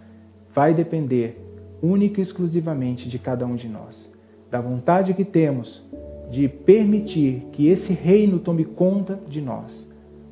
vai 0.54 0.74
depender 0.74 1.40
única 1.82 2.20
e 2.20 2.22
exclusivamente 2.22 3.08
de 3.08 3.18
cada 3.18 3.46
um 3.46 3.54
de 3.54 3.68
nós. 3.68 4.10
Da 4.50 4.60
vontade 4.60 5.14
que 5.14 5.24
temos 5.24 5.82
de 6.30 6.48
permitir 6.48 7.46
que 7.52 7.68
esse 7.68 7.92
reino 7.92 8.38
tome 8.38 8.64
conta 8.64 9.18
de 9.26 9.40
nós. 9.40 9.86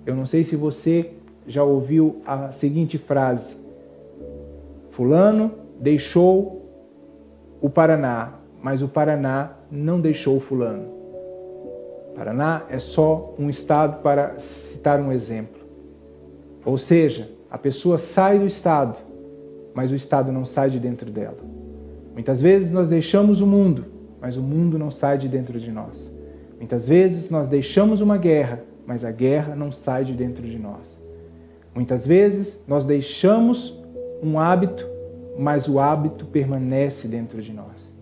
Eu 0.05 0.15
não 0.15 0.27
sei 0.27 0.45
se 0.45 0.57
você 0.57 1.11
já 1.47 1.63
ouviu 1.63 2.23
a 2.27 2.51
seguinte 2.51 2.99
frase: 2.99 3.57
Fulano 4.91 5.53
deixou 5.81 6.63
o 7.61 7.69
Paraná, 7.69 8.35
mas 8.63 8.83
o 8.83 8.89
Paraná 8.89 9.53
não 9.71 10.01
deixou 10.01 10.41
Fulano. 10.41 10.95
Paraná 12.15 12.63
é 12.71 12.79
só 12.79 13.35
um 13.39 13.51
estado 13.51 14.03
para 14.03 14.39
citar 14.39 15.01
um 15.01 15.13
exemplo. 15.13 15.61
Ou 16.65 16.79
seja, 16.79 17.31
a 17.51 17.59
pessoa 17.59 17.99
sai 17.99 18.39
do 18.39 18.47
estado, 18.47 18.97
mas 19.75 19.91
o 19.91 19.95
estado 19.95 20.33
não 20.33 20.45
sai 20.45 20.71
de 20.71 20.81
dentro 20.81 21.11
dela. 21.11 21.39
Muitas 22.15 22.41
vezes 22.41 22.73
nós 22.73 22.89
deixamos 22.89 23.43
o 23.43 23.47
mundo, 23.47 23.85
mas 24.27 24.37
o 24.37 24.43
mundo 24.43 24.77
não 24.77 24.91
sai 24.91 25.19
de 25.19 25.29
dentro 25.29 25.61
de 25.61 25.71
nós. 25.71 26.11
Muitas 26.59 26.89
vezes 26.89 27.31
nós 27.31 27.47
deixamos 27.47 28.01
uma 28.01 28.19
guerra, 28.19 28.61
mas 28.85 29.05
a 29.05 29.13
guerra 29.13 29.55
não 29.55 29.71
sai 29.71 30.05
de 30.05 30.15
dentro 30.15 30.45
de 30.45 30.59
nós. 30.59 31.01
Muitas 31.73 32.05
vezes 32.05 32.59
nós 32.67 32.85
deixamos 32.85 33.81
um 34.21 34.37
hábito, 34.37 34.85
mas 35.39 35.69
o 35.69 35.79
hábito 35.79 36.25
permanece 36.25 37.07
dentro 37.07 37.41
de 37.41 37.53
nós. 37.53 37.93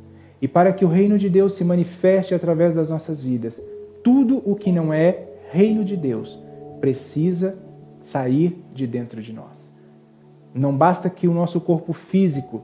E 0.40 0.48
para 0.48 0.72
que 0.72 0.82
o 0.82 0.88
reino 0.88 1.18
de 1.18 1.28
Deus 1.28 1.52
se 1.52 1.62
manifeste 1.62 2.34
através 2.34 2.74
das 2.74 2.88
nossas 2.88 3.22
vidas, 3.22 3.60
tudo 4.02 4.40
o 4.46 4.56
que 4.56 4.72
não 4.72 4.94
é 4.94 5.24
reino 5.52 5.84
de 5.84 5.94
Deus 5.94 6.42
precisa 6.80 7.54
sair 8.00 8.64
de 8.72 8.87
dentro 8.87 9.20
de 9.20 9.30
nós. 9.30 9.70
Não 10.54 10.74
basta 10.74 11.10
que 11.10 11.28
o 11.28 11.34
nosso 11.34 11.60
corpo 11.60 11.92
físico 11.92 12.62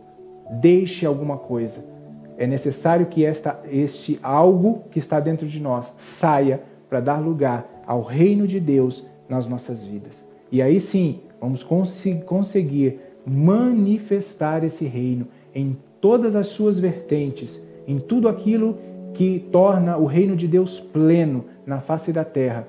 deixe 0.50 1.04
alguma 1.04 1.36
coisa. 1.36 1.99
É 2.40 2.46
necessário 2.46 3.05
que 3.05 3.22
esta, 3.22 3.61
este 3.70 4.18
algo 4.22 4.85
que 4.90 4.98
está 4.98 5.20
dentro 5.20 5.46
de 5.46 5.61
nós 5.61 5.92
saia 5.98 6.62
para 6.88 6.98
dar 6.98 7.18
lugar 7.18 7.83
ao 7.87 8.00
reino 8.00 8.46
de 8.46 8.59
Deus 8.59 9.05
nas 9.29 9.46
nossas 9.46 9.85
vidas. 9.85 10.24
E 10.50 10.62
aí 10.62 10.81
sim, 10.81 11.20
vamos 11.38 11.62
conseguir 11.62 12.98
manifestar 13.26 14.64
esse 14.64 14.87
reino 14.87 15.29
em 15.55 15.76
todas 16.00 16.35
as 16.35 16.46
suas 16.46 16.79
vertentes, 16.79 17.61
em 17.87 17.98
tudo 17.98 18.26
aquilo 18.26 18.79
que 19.12 19.46
torna 19.53 19.98
o 19.98 20.07
reino 20.07 20.35
de 20.35 20.48
Deus 20.48 20.81
pleno 20.81 21.44
na 21.66 21.83
face 21.83 22.11
da 22.11 22.24
terra. 22.24 22.66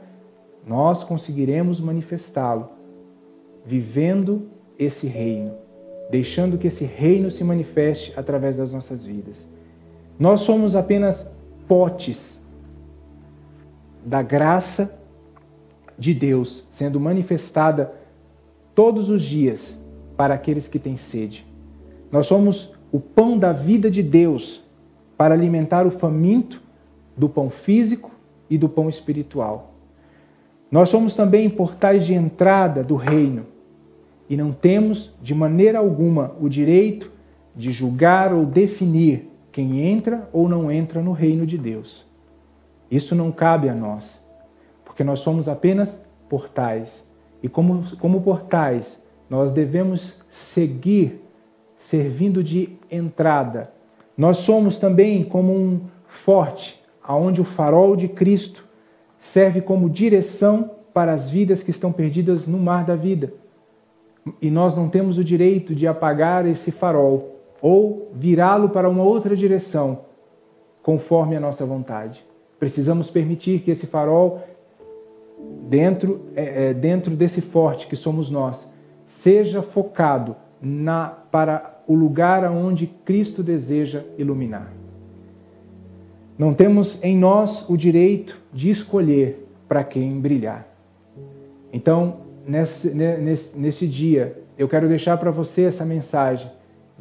Nós 0.68 1.02
conseguiremos 1.02 1.80
manifestá-lo 1.80 2.68
vivendo 3.66 4.50
esse 4.78 5.08
reino, 5.08 5.54
deixando 6.10 6.58
que 6.58 6.68
esse 6.68 6.84
reino 6.84 7.32
se 7.32 7.42
manifeste 7.42 8.12
através 8.18 8.58
das 8.58 8.74
nossas 8.74 9.06
vidas. 9.06 9.50
Nós 10.20 10.42
somos 10.42 10.76
apenas 10.76 11.28
potes 11.68 12.40
da 14.06 14.22
graça 14.22 14.98
de 15.98 16.14
Deus 16.14 16.66
sendo 16.70 17.00
manifestada 17.00 17.94
todos 18.74 19.10
os 19.10 19.22
dias 19.22 19.78
para 20.18 20.34
aqueles 20.34 20.68
que 20.68 20.80
têm 20.80 20.98
sede. 20.98 21.46
Nós 22.12 22.28
somos 22.28 22.74
o 22.92 23.00
pão 23.00 23.38
da 23.38 23.52
vida 23.52 23.90
de 23.90 24.04
Deus 24.04 24.64
para 25.18 25.34
alimentar 25.34 25.86
o 25.86 25.92
faminto 25.92 26.62
do 27.16 27.30
pão 27.30 27.50
físico 27.50 28.12
e 28.50 28.58
do 28.58 28.68
pão 28.68 28.90
espiritual. 28.90 29.74
Nós 30.70 30.90
somos 30.90 31.16
também 31.16 31.50
portais 31.50 32.06
de 32.06 32.14
entrada 32.14 32.84
do 32.84 32.96
reino 32.96 33.46
e 34.30 34.38
não 34.38 34.52
temos 34.52 35.14
de 35.22 35.36
maneira 35.36 35.80
alguma 35.80 36.36
o 36.40 36.48
direito 36.48 37.12
de 37.56 37.72
julgar 37.72 38.34
ou 38.34 38.46
definir 38.46 39.30
quem 39.52 39.82
entra 39.82 40.30
ou 40.32 40.48
não 40.48 40.72
entra 40.72 41.02
no 41.02 41.12
reino 41.12 41.46
de 41.46 41.58
Deus. 41.58 42.06
Isso 42.90 43.16
não 43.16 43.32
cabe 43.32 43.70
a 43.70 43.76
nós, 43.76 44.22
porque 44.84 45.04
nós 45.04 45.20
somos 45.20 45.48
apenas 45.48 46.02
portais. 46.30 47.04
E 47.44 47.50
como, 47.50 47.84
como 47.98 48.22
portais, 48.22 49.02
nós 49.30 49.52
devemos 49.52 50.20
seguir 50.30 51.22
servindo 51.78 52.44
de 52.44 52.78
entrada. 52.90 53.72
Nós 54.18 54.38
somos 54.38 54.78
também 54.78 55.24
como 55.24 55.54
um 55.54 55.82
forte, 56.06 56.82
aonde 57.04 57.42
o 57.42 57.46
farol 57.46 57.96
de 57.96 58.08
Cristo 58.08 58.66
serve 59.18 59.62
como 59.62 59.90
direção 59.90 60.72
para 60.94 61.14
as 61.14 61.30
vidas 61.30 61.64
que 61.64 61.72
estão 61.72 61.92
perdidas 61.92 62.46
no 62.46 62.58
mar 62.58 62.86
da 62.86 62.96
vida. 62.96 63.34
E 64.42 64.52
nós 64.52 64.76
não 64.76 64.88
temos 64.88 65.18
o 65.18 65.24
direito 65.24 65.74
de 65.74 65.88
apagar 65.88 66.46
esse 66.46 66.72
farol 66.72 67.41
ou 67.62 68.12
virá-lo 68.14 68.70
para 68.70 68.90
uma 68.90 69.04
outra 69.04 69.36
direção, 69.36 70.00
conforme 70.82 71.36
a 71.36 71.40
nossa 71.40 71.66
vontade. 71.66 72.26
Precisamos 72.60 73.10
permitir 73.10 73.60
que 73.62 73.72
esse 73.72 73.86
farol, 73.86 74.42
dentro, 75.70 76.22
é, 76.36 76.70
é, 76.70 76.74
dentro 76.74 77.16
desse 77.16 77.42
forte 77.42 77.88
que 77.88 77.96
somos 77.96 78.30
nós, 78.30 78.68
seja 79.06 79.62
focado 79.62 80.36
na, 80.62 81.08
para 81.08 81.82
o 81.88 81.94
lugar 81.94 82.44
aonde 82.44 82.88
Cristo 82.88 83.44
deseja 83.44 84.04
iluminar. 84.18 84.72
Não 86.38 86.54
temos 86.54 86.98
em 87.04 87.18
nós 87.18 87.68
o 87.70 87.78
direito 87.78 88.40
de 88.52 88.70
escolher 88.70 89.48
para 89.68 89.84
quem 89.84 90.20
brilhar. 90.20 90.68
Então, 91.72 92.18
nesse, 92.48 92.90
nesse, 92.90 93.58
nesse 93.58 93.88
dia, 93.88 94.42
eu 94.58 94.68
quero 94.68 94.88
deixar 94.88 95.18
para 95.18 95.32
você 95.32 95.64
essa 95.64 95.86
mensagem 95.86 96.50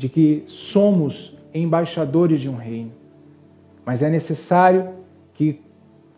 de 0.00 0.08
que 0.08 0.44
somos 0.46 1.36
embaixadores 1.52 2.40
de 2.40 2.48
um 2.48 2.56
reino. 2.56 2.90
Mas 3.84 4.02
é 4.02 4.08
necessário 4.08 4.94
que 5.34 5.60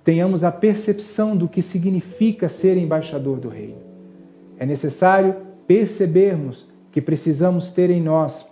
tenhamos 0.04 0.44
a 0.44 0.52
percepção 0.52 1.36
do 1.36 1.48
que 1.48 1.60
significa 1.60 2.48
ser 2.48 2.76
embaixador 2.76 3.40
do 3.40 3.48
reino. 3.48 3.78
É 4.56 4.64
necessário 4.64 5.34
percebermos 5.66 6.64
que 6.92 7.00
precisamos 7.00 7.72
ter 7.72 7.90
em 7.90 8.00
nós 8.00 8.46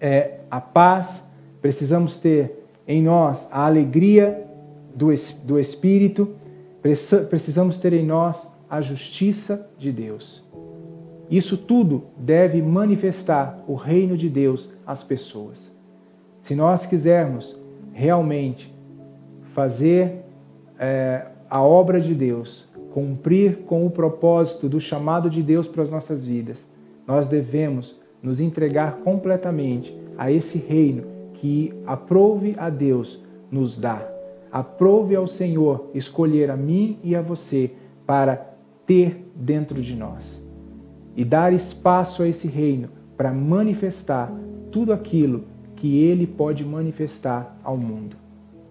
é, 0.00 0.38
a 0.48 0.60
paz, 0.60 1.24
precisamos 1.60 2.16
ter 2.16 2.68
em 2.86 3.02
nós 3.02 3.48
a 3.50 3.66
alegria 3.66 4.46
do, 4.94 5.08
do 5.42 5.58
Espírito, 5.58 6.36
precisamos 7.28 7.78
ter 7.78 7.94
em 7.94 8.06
nós 8.06 8.46
a 8.70 8.80
justiça 8.80 9.68
de 9.76 9.90
Deus. 9.90 10.48
Isso 11.30 11.56
tudo 11.56 12.02
deve 12.16 12.60
manifestar 12.60 13.62
o 13.68 13.74
reino 13.74 14.16
de 14.16 14.28
Deus 14.28 14.68
às 14.84 15.04
pessoas. 15.04 15.70
Se 16.42 16.56
nós 16.56 16.86
quisermos 16.86 17.56
realmente 17.92 18.74
fazer 19.54 20.24
é, 20.76 21.26
a 21.48 21.62
obra 21.62 22.00
de 22.00 22.14
Deus, 22.14 22.68
cumprir 22.92 23.58
com 23.58 23.86
o 23.86 23.90
propósito 23.90 24.68
do 24.68 24.80
chamado 24.80 25.30
de 25.30 25.40
Deus 25.40 25.68
para 25.68 25.84
as 25.84 25.90
nossas 25.90 26.26
vidas, 26.26 26.66
nós 27.06 27.28
devemos 27.28 27.96
nos 28.20 28.40
entregar 28.40 28.96
completamente 29.04 29.96
a 30.18 30.32
esse 30.32 30.58
reino 30.58 31.04
que 31.34 31.72
aprove 31.86 32.56
a 32.58 32.68
Deus 32.68 33.22
nos 33.52 33.78
dar. 33.78 34.04
Aprove 34.50 35.14
ao 35.14 35.28
Senhor 35.28 35.90
escolher 35.94 36.50
a 36.50 36.56
mim 36.56 36.98
e 37.04 37.14
a 37.14 37.22
você 37.22 37.70
para 38.04 38.52
ter 38.84 39.30
dentro 39.36 39.80
de 39.80 39.94
nós 39.94 40.49
e 41.16 41.24
dar 41.24 41.52
espaço 41.52 42.22
a 42.22 42.28
esse 42.28 42.46
reino 42.46 42.88
para 43.16 43.32
manifestar 43.32 44.32
tudo 44.70 44.92
aquilo 44.92 45.44
que 45.76 45.98
ele 46.02 46.26
pode 46.26 46.64
manifestar 46.64 47.56
ao 47.62 47.76
mundo. 47.76 48.16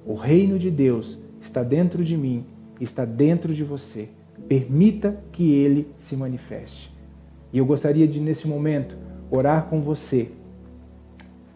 O 0.05 0.13
reino 0.13 0.57
de 0.57 0.71
Deus 0.71 1.19
está 1.41 1.63
dentro 1.63 2.03
de 2.03 2.15
mim, 2.15 2.45
está 2.79 3.05
dentro 3.05 3.53
de 3.53 3.63
você. 3.63 4.09
Permita 4.47 5.19
que 5.31 5.51
ele 5.51 5.87
se 5.99 6.15
manifeste. 6.15 6.91
E 7.51 7.57
eu 7.57 7.65
gostaria 7.65 8.07
de, 8.07 8.19
nesse 8.19 8.47
momento, 8.47 8.95
orar 9.29 9.65
com 9.65 9.81
você, 9.81 10.29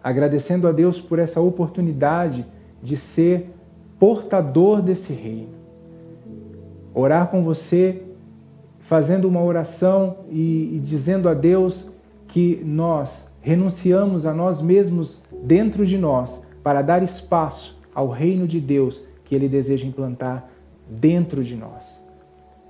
agradecendo 0.03 0.67
a 0.67 0.71
Deus 0.71 0.99
por 0.99 1.17
essa 1.17 1.39
oportunidade 1.39 2.45
de 2.81 2.97
ser 2.97 3.49
portador 3.99 4.81
desse 4.81 5.13
reino. 5.13 5.53
Orar 6.93 7.27
com 7.27 7.43
você 7.43 8.03
fazendo 8.93 9.27
uma 9.27 9.41
oração 9.41 10.17
e, 10.29 10.75
e 10.75 10.79
dizendo 10.79 11.27
a 11.27 11.33
Deus 11.33 11.87
que 12.27 12.61
nós 12.63 13.25
renunciamos 13.41 14.23
a 14.23 14.31
nós 14.31 14.61
mesmos 14.61 15.19
dentro 15.41 15.83
de 15.83 15.97
nós 15.97 16.39
para 16.61 16.83
dar 16.83 17.01
espaço 17.01 17.75
ao 17.91 18.07
reino 18.11 18.47
de 18.47 18.59
Deus 18.59 19.03
que 19.25 19.33
Ele 19.33 19.49
deseja 19.49 19.87
implantar 19.87 20.47
dentro 20.87 21.43
de 21.43 21.55
nós. 21.55 22.03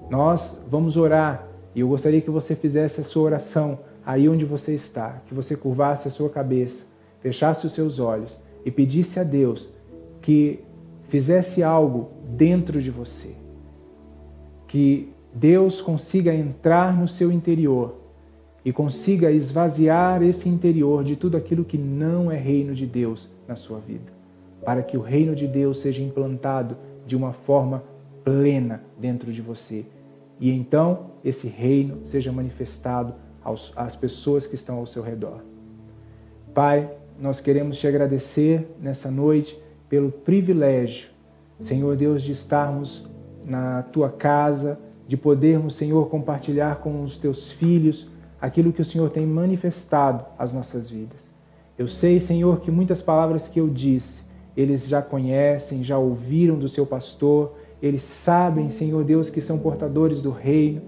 Nós 0.09 0.57
vamos 0.71 0.95
orar 0.95 1.45
e 1.75 1.81
eu 1.81 1.89
gostaria 1.89 2.21
que 2.21 2.29
você 2.29 2.55
fizesse 2.55 3.01
a 3.01 3.03
sua 3.03 3.23
oração 3.23 3.79
aí 4.05 4.29
onde 4.29 4.45
você 4.45 4.73
está, 4.73 5.21
que 5.27 5.33
você 5.33 5.57
curvasse 5.57 6.07
a 6.07 6.11
sua 6.11 6.29
cabeça, 6.29 6.85
fechasse 7.19 7.67
os 7.67 7.73
seus 7.73 7.99
olhos 7.99 8.31
e 8.63 8.71
pedisse 8.71 9.19
a 9.19 9.23
Deus 9.25 9.67
que 10.21 10.61
fizesse 11.09 11.61
algo 11.61 12.11
dentro 12.29 12.81
de 12.81 12.89
você. 12.89 13.35
Que 14.69 15.12
Deus 15.33 15.81
consiga 15.81 16.33
entrar 16.33 16.95
no 16.95 17.07
seu 17.07 17.31
interior 17.31 17.95
e 18.63 18.71
consiga 18.71 19.31
esvaziar 19.31 20.21
esse 20.21 20.47
interior 20.47 21.03
de 21.03 21.15
tudo 21.15 21.35
aquilo 21.35 21.65
que 21.65 21.77
não 21.77 22.31
é 22.31 22.37
reino 22.37 22.73
de 22.75 22.85
Deus 22.85 23.29
na 23.47 23.55
sua 23.55 23.79
vida, 23.79 24.11
para 24.63 24.83
que 24.83 24.95
o 24.95 25.01
reino 25.01 25.35
de 25.35 25.47
Deus 25.47 25.79
seja 25.79 26.01
implantado 26.01 26.77
de 27.05 27.15
uma 27.15 27.33
forma 27.33 27.83
plena 28.23 28.81
dentro 28.97 29.33
de 29.33 29.41
você. 29.41 29.85
E 30.39 30.51
então 30.51 31.07
esse 31.25 31.47
reino 31.47 32.05
seja 32.05 32.31
manifestado 32.31 33.13
aos, 33.43 33.73
às 33.75 33.95
pessoas 33.95 34.47
que 34.47 34.55
estão 34.55 34.77
ao 34.77 34.85
seu 34.85 35.01
redor. 35.01 35.43
Pai, 36.53 36.89
nós 37.19 37.39
queremos 37.39 37.79
te 37.79 37.87
agradecer 37.87 38.67
nessa 38.79 39.09
noite 39.09 39.59
pelo 39.89 40.11
privilégio, 40.11 41.09
Senhor 41.59 41.95
Deus, 41.95 42.21
de 42.21 42.31
estarmos 42.31 43.07
na 43.45 43.83
tua 43.83 44.09
casa 44.09 44.79
de 45.07 45.17
podermos, 45.17 45.75
Senhor, 45.75 46.07
compartilhar 46.09 46.77
com 46.77 47.03
os 47.03 47.17
teus 47.17 47.51
filhos 47.51 48.07
aquilo 48.39 48.73
que 48.73 48.81
o 48.81 48.85
Senhor 48.85 49.09
tem 49.09 49.25
manifestado 49.25 50.25
às 50.37 50.51
nossas 50.51 50.89
vidas. 50.89 51.31
Eu 51.77 51.87
sei, 51.87 52.19
Senhor, 52.19 52.59
que 52.59 52.69
muitas 52.69 53.01
palavras 53.01 53.47
que 53.47 53.59
eu 53.59 53.67
disse, 53.67 54.21
eles 54.55 54.87
já 54.87 55.01
conhecem, 55.01 55.83
já 55.83 55.97
ouviram 55.97 56.57
do 56.57 56.69
seu 56.69 56.85
pastor, 56.85 57.55
eles 57.81 58.03
sabem, 58.03 58.69
Senhor 58.69 59.03
Deus, 59.03 59.29
que 59.29 59.41
são 59.41 59.57
portadores 59.57 60.21
do 60.21 60.31
reino. 60.31 60.81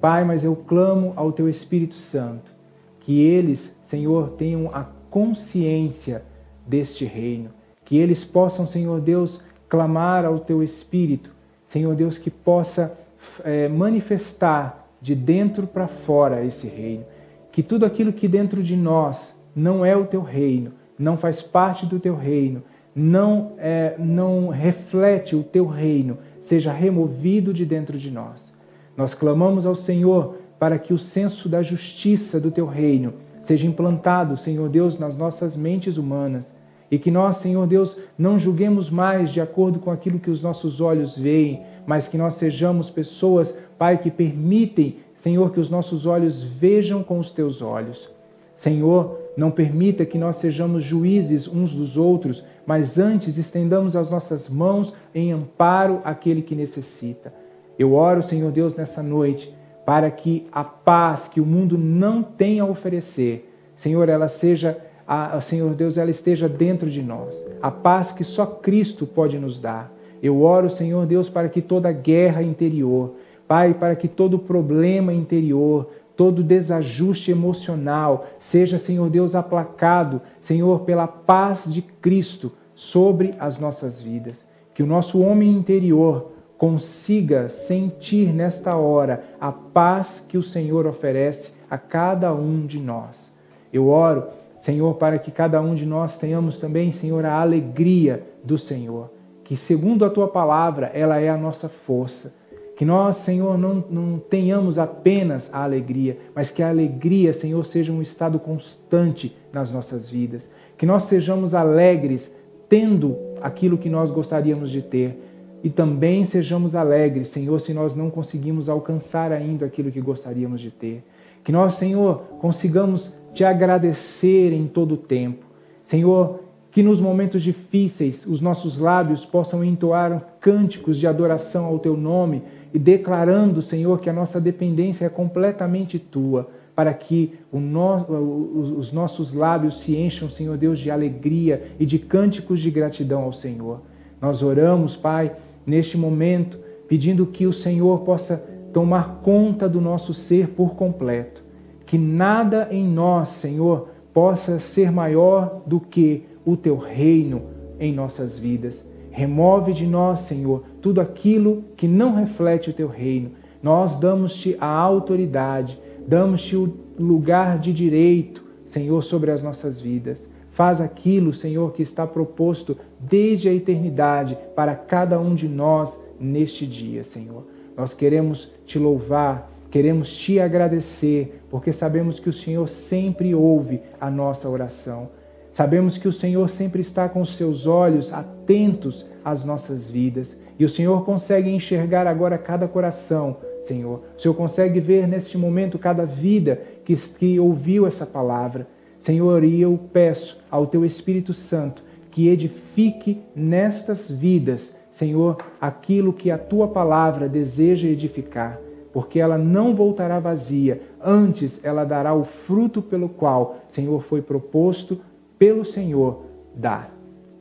Pai, 0.00 0.24
mas 0.24 0.44
eu 0.44 0.54
clamo 0.54 1.12
ao 1.16 1.32
teu 1.32 1.48
Espírito 1.48 1.94
Santo, 1.94 2.54
que 3.00 3.20
eles, 3.20 3.74
Senhor, 3.82 4.30
tenham 4.30 4.70
a 4.72 4.84
consciência 5.10 6.22
deste 6.66 7.04
reino, 7.04 7.50
que 7.84 7.96
eles 7.96 8.24
possam, 8.24 8.66
Senhor 8.66 9.00
Deus, 9.00 9.40
clamar 9.68 10.24
ao 10.24 10.38
teu 10.38 10.62
Espírito, 10.62 11.32
Senhor 11.66 11.94
Deus, 11.94 12.18
que 12.18 12.30
possa 12.30 12.96
é, 13.44 13.68
manifestar 13.68 14.88
de 15.00 15.14
dentro 15.14 15.66
para 15.66 15.86
fora 15.86 16.44
esse 16.44 16.66
reino. 16.66 17.04
Que 17.52 17.62
tudo 17.62 17.86
aquilo 17.86 18.12
que 18.12 18.28
dentro 18.28 18.62
de 18.62 18.76
nós 18.76 19.34
não 19.54 19.84
é 19.84 19.96
o 19.96 20.04
teu 20.04 20.22
reino, 20.22 20.72
não 20.98 21.16
faz 21.16 21.42
parte 21.42 21.86
do 21.86 21.98
teu 21.98 22.14
reino, 22.14 22.62
não, 22.94 23.52
é, 23.58 23.94
não 23.98 24.48
reflete 24.48 25.36
o 25.36 25.42
teu 25.42 25.66
reino, 25.66 26.18
seja 26.40 26.72
removido 26.72 27.52
de 27.52 27.64
dentro 27.64 27.98
de 27.98 28.10
nós. 28.10 28.52
Nós 28.96 29.12
clamamos 29.14 29.66
ao 29.66 29.74
Senhor 29.74 30.36
para 30.58 30.78
que 30.78 30.94
o 30.94 30.98
senso 30.98 31.48
da 31.48 31.62
justiça 31.62 32.40
do 32.40 32.50
teu 32.50 32.66
reino 32.66 33.14
seja 33.42 33.66
implantado, 33.66 34.36
Senhor 34.36 34.68
Deus, 34.68 34.98
nas 34.98 35.16
nossas 35.16 35.56
mentes 35.56 35.96
humanas. 35.96 36.52
E 36.90 36.98
que 36.98 37.10
nós, 37.10 37.36
Senhor 37.36 37.66
Deus, 37.66 37.96
não 38.16 38.38
julguemos 38.38 38.88
mais 38.90 39.30
de 39.30 39.40
acordo 39.40 39.78
com 39.78 39.90
aquilo 39.90 40.18
que 40.18 40.30
os 40.30 40.42
nossos 40.42 40.80
olhos 40.80 41.16
veem, 41.16 41.62
mas 41.86 42.08
que 42.08 42.18
nós 42.18 42.34
sejamos 42.34 42.90
pessoas, 42.90 43.56
Pai, 43.78 43.98
que 43.98 44.10
permitem, 44.10 44.96
Senhor, 45.16 45.52
que 45.52 45.60
os 45.60 45.70
nossos 45.70 46.04
olhos 46.04 46.42
vejam 46.42 47.02
com 47.02 47.18
os 47.18 47.30
teus 47.30 47.62
olhos. 47.62 48.10
Senhor, 48.56 49.18
não 49.36 49.50
permita 49.50 50.06
que 50.06 50.18
nós 50.18 50.36
sejamos 50.36 50.82
juízes 50.82 51.46
uns 51.46 51.72
dos 51.72 51.96
outros, 51.96 52.42
mas 52.66 52.98
antes 52.98 53.36
estendamos 53.36 53.94
as 53.94 54.10
nossas 54.10 54.48
mãos 54.48 54.92
em 55.14 55.30
amparo 55.30 56.00
àquele 56.04 56.42
que 56.42 56.54
necessita. 56.54 57.32
Eu 57.78 57.92
oro, 57.92 58.22
Senhor 58.22 58.50
Deus, 58.50 58.74
nessa 58.74 59.02
noite, 59.02 59.54
para 59.84 60.10
que 60.10 60.46
a 60.50 60.64
paz 60.64 61.28
que 61.28 61.40
o 61.40 61.46
mundo 61.46 61.76
não 61.76 62.22
tem 62.22 62.58
a 62.58 62.64
oferecer, 62.64 63.52
Senhor, 63.76 64.08
ela 64.08 64.26
seja, 64.26 64.78
a, 65.06 65.40
Senhor 65.40 65.74
Deus, 65.74 65.98
ela 65.98 66.10
esteja 66.10 66.48
dentro 66.48 66.90
de 66.90 67.02
nós. 67.02 67.36
A 67.60 67.70
paz 67.70 68.10
que 68.10 68.24
só 68.24 68.46
Cristo 68.46 69.06
pode 69.06 69.38
nos 69.38 69.60
dar. 69.60 69.92
Eu 70.22 70.42
oro, 70.42 70.70
Senhor 70.70 71.06
Deus, 71.06 71.28
para 71.28 71.48
que 71.48 71.60
toda 71.60 71.92
guerra 71.92 72.42
interior, 72.42 73.14
Pai, 73.46 73.74
para 73.74 73.94
que 73.94 74.08
todo 74.08 74.38
problema 74.38 75.12
interior, 75.12 75.88
todo 76.16 76.42
desajuste 76.42 77.30
emocional 77.30 78.26
seja, 78.40 78.78
Senhor 78.78 79.08
Deus, 79.10 79.34
aplacado, 79.34 80.20
Senhor, 80.40 80.80
pela 80.80 81.06
paz 81.06 81.64
de 81.66 81.82
Cristo 81.82 82.52
sobre 82.74 83.34
as 83.38 83.58
nossas 83.58 84.02
vidas. 84.02 84.44
que 84.74 84.82
o 84.82 84.86
nosso 84.86 85.22
homem 85.22 85.50
interior 85.50 86.32
consiga 86.58 87.48
sentir 87.48 88.30
nesta 88.30 88.76
hora 88.76 89.24
a 89.40 89.50
paz 89.50 90.22
que 90.28 90.36
o 90.36 90.42
Senhor 90.42 90.86
oferece 90.86 91.52
a 91.70 91.78
cada 91.78 92.34
um 92.34 92.66
de 92.66 92.78
nós. 92.78 93.32
Eu 93.72 93.88
oro, 93.88 94.24
Senhor, 94.58 94.94
para 94.94 95.18
que 95.18 95.30
cada 95.30 95.62
um 95.62 95.74
de 95.74 95.86
nós 95.86 96.18
tenhamos 96.18 96.58
também, 96.58 96.92
Senhor, 96.92 97.24
a 97.24 97.40
alegria 97.40 98.22
do 98.44 98.58
Senhor, 98.58 99.10
que 99.46 99.56
segundo 99.56 100.04
a 100.04 100.10
tua 100.10 100.26
palavra, 100.26 100.90
ela 100.92 101.20
é 101.20 101.28
a 101.28 101.36
nossa 101.36 101.68
força. 101.68 102.34
Que 102.76 102.84
nós, 102.84 103.18
Senhor, 103.18 103.56
não, 103.56 103.74
não 103.88 104.18
tenhamos 104.18 104.76
apenas 104.76 105.48
a 105.52 105.62
alegria, 105.62 106.18
mas 106.34 106.50
que 106.50 106.64
a 106.64 106.68
alegria, 106.68 107.32
Senhor, 107.32 107.64
seja 107.64 107.92
um 107.92 108.02
estado 108.02 108.40
constante 108.40 109.36
nas 109.52 109.70
nossas 109.70 110.10
vidas. 110.10 110.48
Que 110.76 110.84
nós 110.84 111.04
sejamos 111.04 111.54
alegres 111.54 112.28
tendo 112.68 113.16
aquilo 113.40 113.78
que 113.78 113.88
nós 113.88 114.10
gostaríamos 114.10 114.68
de 114.68 114.82
ter. 114.82 115.16
E 115.62 115.70
também 115.70 116.24
sejamos 116.24 116.74
alegres, 116.74 117.28
Senhor, 117.28 117.60
se 117.60 117.72
nós 117.72 117.94
não 117.94 118.10
conseguimos 118.10 118.68
alcançar 118.68 119.30
ainda 119.30 119.64
aquilo 119.64 119.92
que 119.92 120.00
gostaríamos 120.00 120.60
de 120.60 120.72
ter. 120.72 121.04
Que 121.44 121.52
nós, 121.52 121.74
Senhor, 121.74 122.18
consigamos 122.40 123.14
te 123.32 123.44
agradecer 123.44 124.52
em 124.52 124.66
todo 124.66 124.94
o 124.94 124.98
tempo. 124.98 125.46
Senhor, 125.84 126.40
que 126.76 126.82
nos 126.82 127.00
momentos 127.00 127.42
difíceis 127.42 128.26
os 128.26 128.42
nossos 128.42 128.76
lábios 128.76 129.24
possam 129.24 129.64
entoar 129.64 130.36
cânticos 130.38 130.98
de 130.98 131.06
adoração 131.06 131.64
ao 131.64 131.78
teu 131.78 131.96
nome 131.96 132.42
e 132.74 132.78
declarando, 132.78 133.62
Senhor, 133.62 133.98
que 133.98 134.10
a 134.10 134.12
nossa 134.12 134.38
dependência 134.38 135.06
é 135.06 135.08
completamente 135.08 135.98
tua, 135.98 136.50
para 136.74 136.92
que 136.92 137.32
no, 137.50 138.76
os 138.78 138.92
nossos 138.92 139.32
lábios 139.32 139.80
se 139.80 139.96
encham, 139.96 140.28
Senhor 140.28 140.58
Deus, 140.58 140.78
de 140.78 140.90
alegria 140.90 141.68
e 141.80 141.86
de 141.86 141.98
cânticos 141.98 142.60
de 142.60 142.70
gratidão 142.70 143.22
ao 143.22 143.32
Senhor. 143.32 143.80
Nós 144.20 144.42
oramos, 144.42 144.94
Pai, 144.96 145.34
neste 145.66 145.96
momento, 145.96 146.58
pedindo 146.86 147.24
que 147.24 147.46
o 147.46 147.54
Senhor 147.54 148.00
possa 148.00 148.36
tomar 148.74 149.20
conta 149.22 149.66
do 149.66 149.80
nosso 149.80 150.12
ser 150.12 150.48
por 150.48 150.74
completo. 150.74 151.42
Que 151.86 151.96
nada 151.96 152.68
em 152.70 152.86
nós, 152.86 153.30
Senhor, 153.30 153.88
possa 154.12 154.58
ser 154.58 154.92
maior 154.92 155.62
do 155.66 155.80
que 155.80 156.35
o 156.46 156.56
teu 156.56 156.76
reino 156.76 157.42
em 157.78 157.92
nossas 157.92 158.38
vidas. 158.38 158.82
Remove 159.10 159.72
de 159.72 159.86
nós, 159.86 160.20
Senhor, 160.20 160.62
tudo 160.80 161.00
aquilo 161.00 161.64
que 161.76 161.88
não 161.88 162.14
reflete 162.14 162.70
o 162.70 162.72
teu 162.72 162.86
reino. 162.86 163.32
Nós 163.62 163.98
damos-te 163.98 164.56
a 164.60 164.68
autoridade, 164.68 165.78
damos-te 166.06 166.54
o 166.56 166.72
lugar 166.98 167.58
de 167.58 167.72
direito, 167.72 168.44
Senhor, 168.64 169.02
sobre 169.02 169.30
as 169.30 169.42
nossas 169.42 169.80
vidas. 169.80 170.28
Faz 170.52 170.80
aquilo, 170.80 171.34
Senhor, 171.34 171.72
que 171.72 171.82
está 171.82 172.06
proposto 172.06 172.78
desde 172.98 173.48
a 173.48 173.52
eternidade 173.52 174.38
para 174.54 174.74
cada 174.74 175.18
um 175.18 175.34
de 175.34 175.48
nós 175.48 175.98
neste 176.18 176.66
dia, 176.66 177.04
Senhor. 177.04 177.46
Nós 177.76 177.92
queremos 177.92 178.50
te 178.64 178.78
louvar, 178.78 179.50
queremos 179.70 180.14
te 180.14 180.40
agradecer, 180.40 181.42
porque 181.50 181.72
sabemos 181.72 182.18
que 182.18 182.30
o 182.30 182.32
Senhor 182.32 182.68
sempre 182.68 183.34
ouve 183.34 183.82
a 184.00 184.10
nossa 184.10 184.48
oração. 184.48 185.08
Sabemos 185.56 185.96
que 185.96 186.06
o 186.06 186.12
Senhor 186.12 186.50
sempre 186.50 186.82
está 186.82 187.08
com 187.08 187.22
os 187.22 187.34
seus 187.34 187.66
olhos 187.66 188.12
atentos 188.12 189.06
às 189.24 189.42
nossas 189.42 189.88
vidas 189.88 190.36
e 190.58 190.66
o 190.66 190.68
Senhor 190.68 191.02
consegue 191.02 191.48
enxergar 191.48 192.06
agora 192.06 192.36
cada 192.36 192.68
coração, 192.68 193.38
Senhor. 193.62 194.02
O 194.18 194.20
Senhor 194.20 194.34
consegue 194.34 194.80
ver 194.80 195.08
neste 195.08 195.38
momento 195.38 195.78
cada 195.78 196.04
vida 196.04 196.60
que, 196.84 196.94
que 196.94 197.40
ouviu 197.40 197.86
essa 197.86 198.04
palavra. 198.04 198.68
Senhor, 199.00 199.42
e 199.44 199.58
eu 199.58 199.80
peço 199.94 200.38
ao 200.50 200.66
Teu 200.66 200.84
Espírito 200.84 201.32
Santo 201.32 201.82
que 202.10 202.28
edifique 202.28 203.22
nestas 203.34 204.10
vidas, 204.10 204.74
Senhor, 204.92 205.38
aquilo 205.58 206.12
que 206.12 206.30
a 206.30 206.36
Tua 206.36 206.68
palavra 206.68 207.30
deseja 207.30 207.88
edificar 207.88 208.60
porque 208.92 209.20
ela 209.20 209.36
não 209.36 209.74
voltará 209.74 210.18
vazia, 210.18 210.80
antes 211.04 211.60
ela 211.62 211.84
dará 211.84 212.14
o 212.14 212.24
fruto 212.24 212.80
pelo 212.80 213.10
qual, 213.10 213.58
Senhor, 213.68 214.02
foi 214.02 214.22
proposto 214.22 214.98
pelo 215.38 215.64
Senhor 215.64 216.24
dar. 216.54 216.92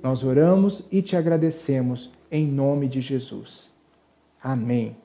Nós 0.01 0.23
oramos 0.23 0.83
e 0.91 1.01
te 1.01 1.15
agradecemos 1.15 2.11
em 2.29 2.47
nome 2.47 2.87
de 2.87 3.01
Jesus. 3.01 3.69
Amém. 4.41 4.95